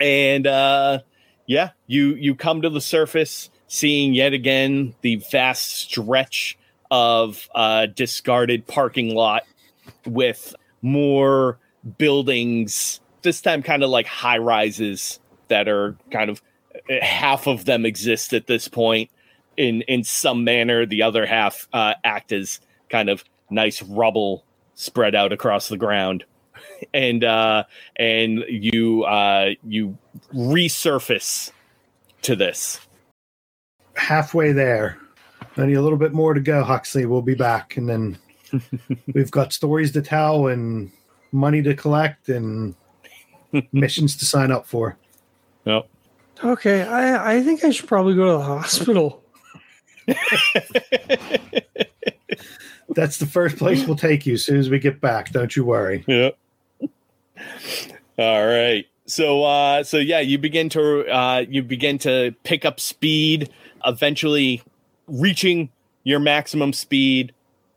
[0.00, 1.00] And uh,
[1.46, 6.58] yeah, you you come to the surface, seeing yet again the vast stretch
[6.90, 9.42] of uh, discarded parking lot
[10.06, 11.58] with more
[11.98, 13.00] buildings.
[13.22, 15.18] This time, kind of like high rises
[15.48, 16.42] that are kind of
[17.02, 19.10] half of them exist at this point
[19.58, 20.86] in in some manner.
[20.86, 24.44] The other half uh, act as kind of nice rubble
[24.74, 26.24] spread out across the ground
[26.94, 27.64] and uh
[27.96, 29.98] and you uh you
[30.32, 31.50] resurface
[32.22, 32.80] to this
[33.98, 34.98] halfway there.
[35.56, 37.04] Only a little bit more to go, Huxley.
[37.04, 38.18] We'll be back, and then
[39.14, 40.90] we've got stories to tell and
[41.32, 42.74] money to collect and
[43.72, 44.96] missions to sign up for.
[45.64, 45.88] yep
[46.44, 49.22] Okay, I I think I should probably go to the hospital.
[52.90, 55.30] That's the first place we'll take you as soon as we get back.
[55.30, 56.04] Don't you worry.
[56.06, 56.38] Yep.
[58.18, 58.86] All right.
[59.06, 63.50] So uh so yeah, you begin to uh you begin to pick up speed,
[63.84, 64.62] eventually
[65.06, 65.70] reaching
[66.02, 67.32] your maximum speed,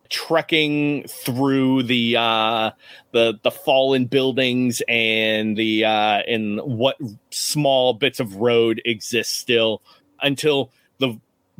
[0.10, 2.72] trekking through the uh
[3.12, 6.98] the the fallen buildings and the uh and what
[7.30, 9.82] small bits of road exist still
[10.22, 11.20] until the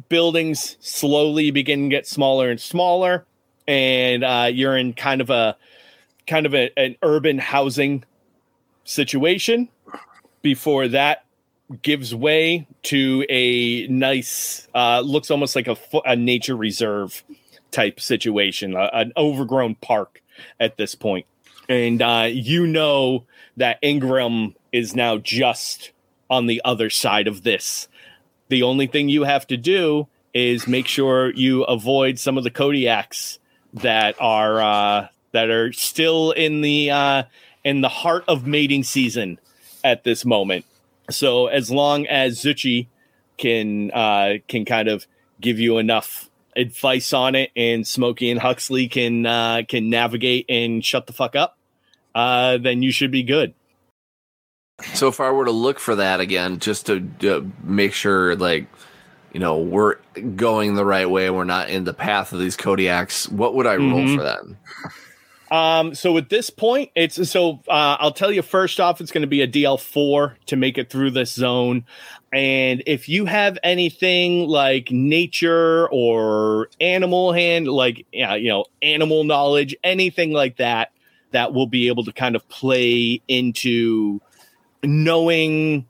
[0.10, 3.26] buildings slowly begin to get smaller and smaller
[3.68, 5.56] and uh you're in kind of a
[6.28, 8.04] kind of a, an urban housing
[8.84, 9.70] situation
[10.42, 11.26] before that
[11.82, 17.24] gives way to a nice uh looks almost like a, a nature reserve
[17.72, 20.22] type situation a, an overgrown park
[20.60, 21.26] at this point.
[21.70, 23.26] And uh you know
[23.58, 25.92] that ingram is now just
[26.30, 27.88] on the other side of this
[28.52, 32.52] the only thing you have to do is make sure you avoid some of the
[32.52, 33.40] kodiaks
[33.74, 37.24] that are uh that are still in the uh
[37.64, 39.40] in the heart of mating season
[39.84, 40.66] at this moment.
[41.10, 42.88] So as long as Zuchy
[43.38, 45.08] can uh, can kind of
[45.40, 50.84] give you enough advice on it, and Smokey and Huxley can uh, can navigate and
[50.84, 51.58] shut the fuck up,
[52.14, 53.54] uh, then you should be good.
[54.94, 58.68] So if I were to look for that again, just to uh, make sure, like,
[59.34, 59.96] you know, we're
[60.36, 63.76] going the right way, we're not in the path of these Kodiaks, what would I
[63.76, 64.16] roll Mhm.
[64.16, 64.42] for that?
[65.56, 69.22] Um, so at this point, it's so uh, I'll tell you first off, it's going
[69.24, 71.84] to be a DL four to make it through this zone.
[72.32, 79.26] And if you have anything like nature or animal hand, like yeah, you know, animal
[79.26, 80.92] knowledge, anything like that,
[81.32, 84.22] that will be able to kind of play into
[84.84, 85.86] knowing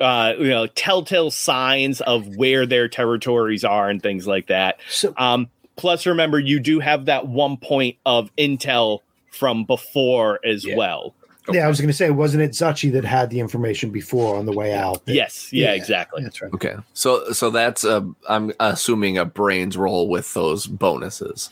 [0.00, 5.14] uh you know telltale signs of where their territories are and things like that So
[5.16, 10.76] um, plus, remember, you do have that one point of intel from before as Yeah.
[10.76, 11.14] well.
[11.52, 14.46] yeah, I was going to say, wasn't it Zuchy that had the information before on
[14.46, 15.02] the way out?
[15.06, 15.74] Yes, yeah, Yeah.
[15.74, 16.22] exactly.
[16.22, 16.52] That's right.
[16.54, 21.50] Okay, so so that's a I'm assuming a brains roll with those bonuses.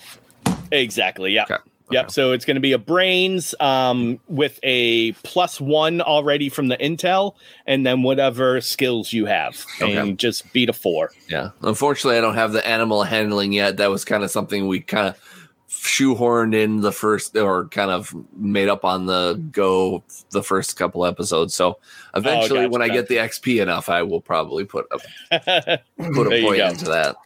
[0.73, 1.33] Exactly.
[1.33, 1.45] Yeah.
[1.45, 1.57] Okay.
[1.95, 2.11] Yep.
[2.11, 6.77] So it's going to be a brains um, with a plus one already from the
[6.77, 7.37] intel,
[7.67, 9.97] and then whatever skills you have, Okay.
[9.97, 11.13] and just beat a four.
[11.29, 11.51] Yeah.
[11.63, 13.77] Unfortunately, I don't have the animal handling yet.
[13.77, 15.21] That was kind of something we kind of
[15.69, 21.07] shoehorned in the first or kind of made up on the go the first couple
[21.07, 21.55] episodes.
[21.55, 21.79] So
[22.15, 24.99] eventually, gotcha, when I get the XP enough, I will probably put a
[25.99, 27.17] put a point into that.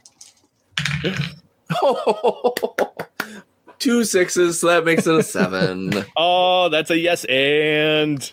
[3.79, 6.05] Two sixes, so that makes it a seven.
[6.17, 8.31] Oh, that's a yes and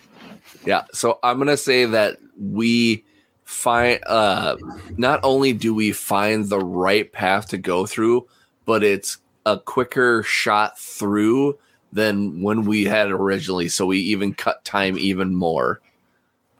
[0.65, 0.85] Yeah.
[0.93, 3.03] So I'm gonna say that we
[3.43, 4.57] find uh
[4.97, 8.27] not only do we find the right path to go through,
[8.65, 11.57] but it's a quicker shot through
[11.93, 13.69] than when we had originally.
[13.69, 15.79] So we even cut time even more.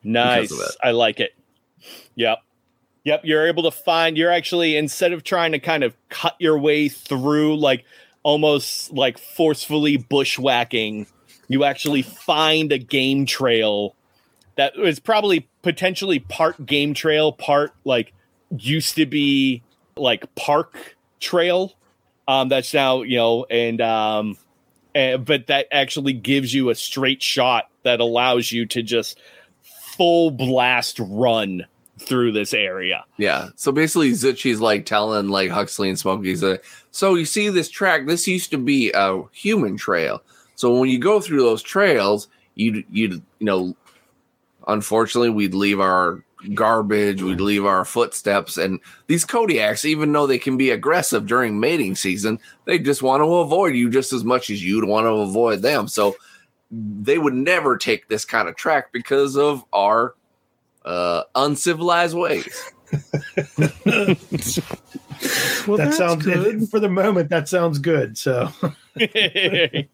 [0.03, 0.53] Nice.
[0.83, 1.36] I like it.
[2.15, 2.39] Yep.
[3.03, 3.21] Yep.
[3.23, 6.89] You're able to find, you're actually, instead of trying to kind of cut your way
[6.89, 7.83] through, like
[8.26, 11.05] almost like forcefully bushwhacking,
[11.47, 13.95] you actually find a game trail
[14.55, 18.13] that is probably potentially part game trail, part like
[18.57, 19.61] used to be
[19.95, 21.73] like park trail.
[22.28, 24.38] Um, that's now, you know, and, um,
[24.95, 29.19] uh, but that actually gives you a straight shot that allows you to just
[29.61, 31.67] full blast run
[31.99, 33.05] through this area.
[33.17, 33.49] Yeah.
[33.55, 36.43] So basically, Zuchy's like telling like Huxley and Smokey's
[36.95, 40.23] so you see this track, this used to be a human trail.
[40.55, 43.75] So when you go through those trails, you you you know,
[44.65, 46.23] unfortunately, we'd leave our
[46.53, 51.59] garbage, we'd leave our footsteps, and these Kodiaks, even though they can be aggressive during
[51.59, 55.15] mating season, they just want to avoid you just as much as you'd want to
[55.15, 55.89] avoid them.
[55.89, 56.15] So
[56.71, 60.15] they would never take this kind of track because of our
[60.85, 62.71] uh, uncivilized ways.
[65.68, 66.70] Well, that sounds good.
[66.70, 67.30] for the moment.
[67.30, 68.18] That sounds good.
[68.18, 68.49] So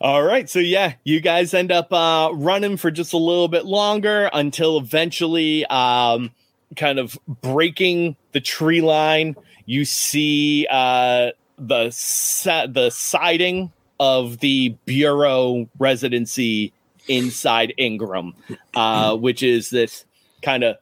[0.00, 0.50] All right.
[0.50, 4.78] So yeah, you guys end up uh running for just a little bit longer until
[4.78, 6.32] eventually um
[6.76, 9.36] kind of breaking the tree line.
[9.64, 16.72] You see uh the sa- the siding of the bureau residency
[17.08, 18.34] inside Ingram,
[18.74, 20.04] uh, which is this
[20.42, 20.76] kind of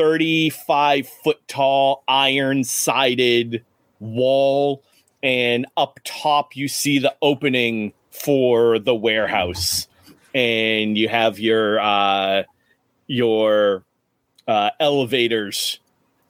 [0.00, 3.62] 35 foot tall iron sided
[3.98, 4.82] wall
[5.22, 9.88] and up top you see the opening for the warehouse.
[10.34, 12.44] And you have your uh
[13.08, 13.84] your
[14.48, 15.80] uh elevators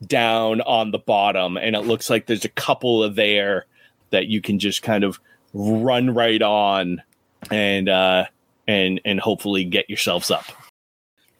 [0.05, 3.67] down on the bottom and it looks like there's a couple of there
[4.09, 5.17] that you can just kind of
[5.53, 7.01] run right on
[7.49, 8.25] and uh
[8.67, 10.60] and and hopefully get yourselves up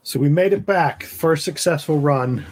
[0.03, 1.03] so we made it back.
[1.03, 2.45] First successful run.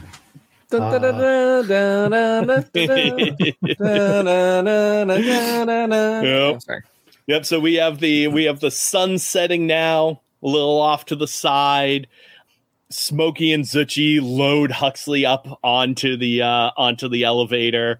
[6.24, 6.62] Yep.
[7.28, 7.46] Yep.
[7.46, 11.28] So we have the we have the sun setting now, a little off to the
[11.28, 12.08] side.
[12.92, 18.00] Smokey and Zuchy load Huxley up onto the uh, onto the elevator.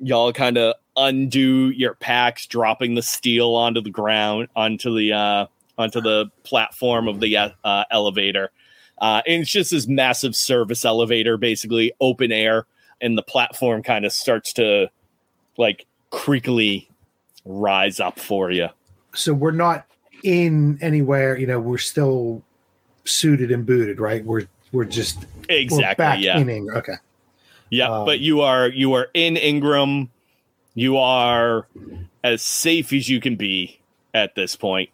[0.00, 5.46] Y'all kind of undo your packs, dropping the steel onto the ground, onto the uh,
[5.76, 8.50] onto the platform of the uh, uh, elevator.
[9.00, 12.66] Uh, and it's just this massive service elevator, basically open air,
[13.00, 14.90] and the platform kind of starts to
[15.56, 16.86] like creakily
[17.44, 18.68] rise up for you.
[19.14, 19.86] So we're not
[20.24, 21.36] in anywhere.
[21.38, 22.42] You know, we're still
[23.04, 24.24] suited and booted, right?
[24.24, 25.18] We're we're just
[25.48, 26.02] we're Exactly.
[26.02, 26.38] back Yeah.
[26.38, 26.76] in Ingram.
[26.78, 26.94] Okay.
[27.70, 27.88] Yeah.
[28.00, 30.10] um, but you are you are in Ingram.
[30.74, 31.66] You are
[32.22, 33.80] as safe as you can be
[34.14, 34.90] at this point.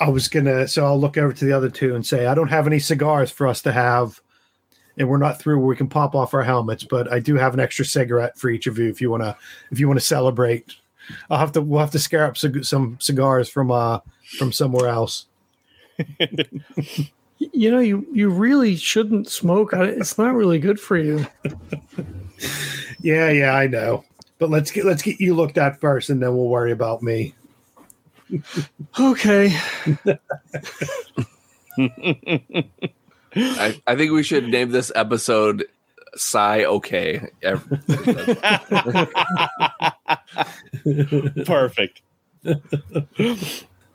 [0.00, 2.48] I was gonna, so I'll look over to the other two and say, I don't
[2.48, 4.20] have any cigars for us to have,
[4.98, 7.54] and we're not through where we can pop off our helmets, but I do have
[7.54, 9.36] an extra cigarette for each of you if you wanna,
[9.70, 10.74] if you wanna celebrate.
[11.28, 14.00] I'll have to, we'll have to scare up cig- some cigars from, uh,
[14.38, 15.26] from somewhere else.
[17.54, 19.70] You know, you you really shouldn't smoke.
[19.72, 21.26] It's not really good for you.
[23.02, 24.04] Yeah, yeah, I know,
[24.38, 27.34] but let's get, let's get you looked at first, and then we'll worry about me.
[28.98, 29.56] Okay.
[33.36, 35.66] I, I think we should name this episode
[36.16, 37.20] Sigh Okay.
[41.44, 42.02] Perfect.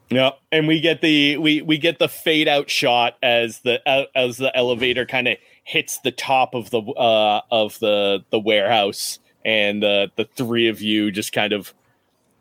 [0.09, 4.05] yeah, and we get the we we get the fade out shot as the uh,
[4.15, 9.19] as the elevator kind of hits the top of the uh of the the warehouse
[9.43, 11.73] and the the three of you just kind of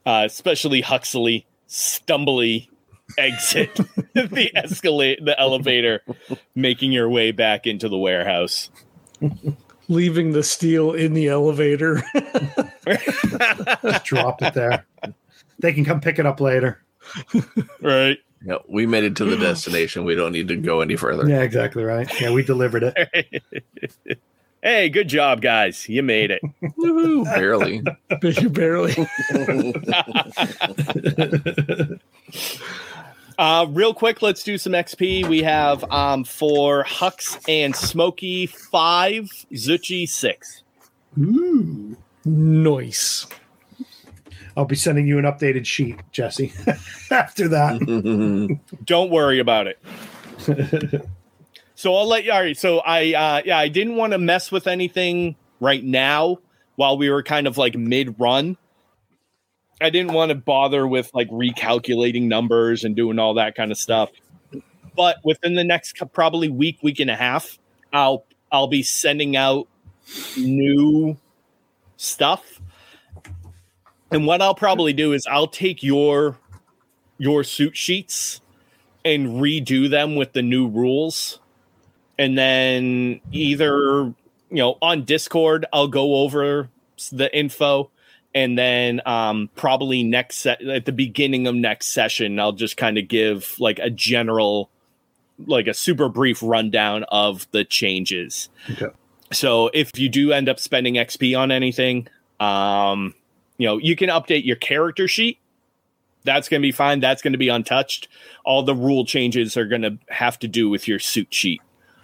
[0.07, 2.69] uh especially Huxley stumbly
[3.19, 3.75] exit
[4.15, 6.03] the escalate the elevator
[6.55, 8.71] making your way back into the warehouse.
[9.89, 12.03] Leaving the steel in the elevator.
[13.83, 14.87] Just drop it there.
[15.59, 16.81] They can come pick it up later.
[17.81, 18.19] right.
[18.43, 20.05] no, we made it to the destination.
[20.05, 21.29] We don't need to go any further.
[21.29, 22.09] Yeah, exactly right.
[22.21, 24.19] Yeah, we delivered it.
[24.65, 25.89] hey, good job, guys.
[25.89, 26.43] You made it.
[26.63, 27.83] Woohoo, barely.
[28.49, 28.97] Barely.
[33.37, 35.29] Uh, real quick, let's do some XP.
[35.29, 40.63] We have um, for Hux and Smokey five, Zuchy six.
[41.19, 41.97] Ooh.
[42.25, 43.27] Nice.
[44.57, 46.53] I'll be sending you an updated sheet, Jesse.
[47.11, 51.05] After that, Don't worry about it.
[51.75, 52.33] So I'll let you.
[52.33, 52.57] All right.
[52.57, 56.39] So I, uh, yeah, I didn't want to mess with anything right now
[56.77, 58.57] while we were kind of like mid run.
[59.81, 63.79] I didn't want to bother with like recalculating numbers and doing all that kind of
[63.79, 64.11] stuff.
[64.97, 67.59] But within the next probably week, week and a half,
[67.93, 69.67] I'll I'll be sending out
[70.37, 71.17] new
[71.97, 72.61] stuff.
[74.13, 76.39] And what I'll probably do is I'll take your
[77.19, 78.41] your suit sheets
[79.05, 81.41] and redo them with the new rules.
[82.19, 84.15] And then either, you
[84.51, 86.69] know, on Discord, I'll go over
[87.11, 87.91] the info
[88.35, 92.99] and then um, probably next set at the beginning of next session, I'll just kind
[92.99, 94.71] of give like a general,
[95.47, 98.49] like a super brief rundown of the changes.
[98.73, 98.89] Okay.
[99.33, 102.09] So if you do end up spending XP on anything,
[102.41, 103.15] um,
[103.57, 105.39] you know, you can update your character sheet.
[106.25, 107.01] That's going to be fine.
[107.01, 108.09] That's going to be untouched.
[108.45, 111.61] All the rule changes are going to have to do with your suit sheet.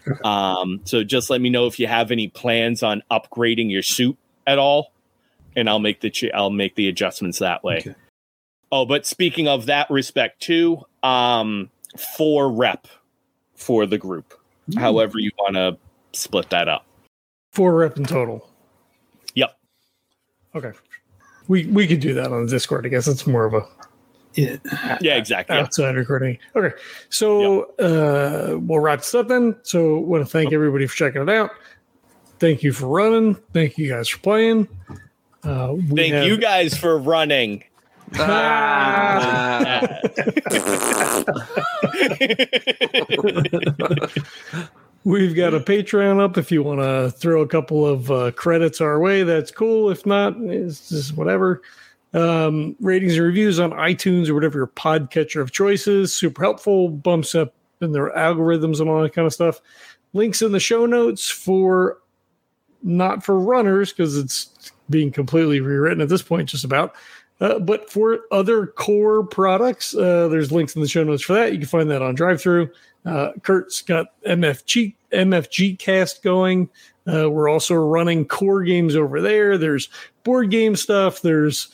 [0.25, 4.17] Um, so just let me know if you have any plans on upgrading your suit
[4.47, 4.93] at all,
[5.57, 7.79] and I'll make the ch- I'll make the adjustments that way.
[7.79, 7.95] Okay.
[8.73, 11.71] Oh, but speaking of that respect too, um,
[12.17, 12.87] four rep
[13.55, 14.35] for the group.
[14.77, 15.77] However you want to
[16.19, 16.87] split that up.
[17.53, 18.49] Four rep in total.
[19.35, 19.57] Yep.
[20.55, 20.73] Okay.
[21.49, 22.87] We we could do that on the Discord.
[22.87, 23.67] I guess it's more of a
[24.41, 24.99] Yeah.
[25.01, 25.57] Yeah, exactly.
[25.57, 25.63] Yeah.
[25.63, 26.39] outside recording.
[26.57, 26.75] Okay.
[27.09, 29.57] So uh we'll wrap this up then.
[29.63, 31.51] So want to thank everybody for checking it out.
[32.39, 33.35] Thank you for running.
[33.53, 34.69] Thank you guys for playing.
[35.43, 37.65] Uh, we Thank have- you guys for running.
[38.19, 39.81] Ah.
[45.05, 48.83] We've got a Patreon up if you want to throw a couple of uh, credits
[48.83, 49.23] our way.
[49.23, 49.91] That's cool.
[49.91, 51.63] If not, it's just whatever.
[52.13, 56.13] Um, ratings and reviews on iTunes or whatever your podcatcher of choice is.
[56.13, 56.89] Super helpful.
[56.89, 59.61] Bumps up in their algorithms and all that kind of stuff.
[60.13, 61.99] Links in the show notes for
[62.83, 66.95] not for runners because it's being completely rewritten at this point, just about.
[67.41, 71.53] Uh, but for other CORE products, uh, there's links in the show notes for that.
[71.53, 72.71] You can find that on DriveThru.
[73.07, 76.69] Uh, Kurt's got MFG MFG cast going.
[77.11, 79.57] Uh, we're also running CORE games over there.
[79.57, 79.89] There's
[80.23, 81.23] board game stuff.
[81.23, 81.69] There's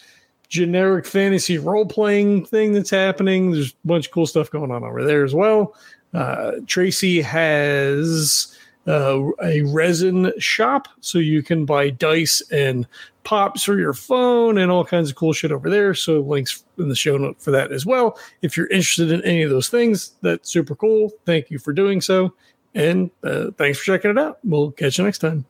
[0.48, 3.50] generic fantasy role playing thing that's happening.
[3.50, 5.74] There's a bunch of cool stuff going on over there as well.
[6.14, 12.86] Uh, Tracy has uh, a resin shop, so you can buy dice and
[13.24, 15.94] pops for your phone and all kinds of cool shit over there.
[15.94, 18.18] So links in the show note for that as well.
[18.42, 21.12] If you're interested in any of those things, that's super cool.
[21.24, 22.32] Thank you for doing so.
[22.74, 24.38] And uh, thanks for checking it out.
[24.44, 25.44] We'll catch you next time.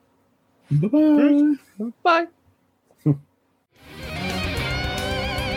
[0.71, 1.91] Bye-bye.
[2.03, 2.27] Bye.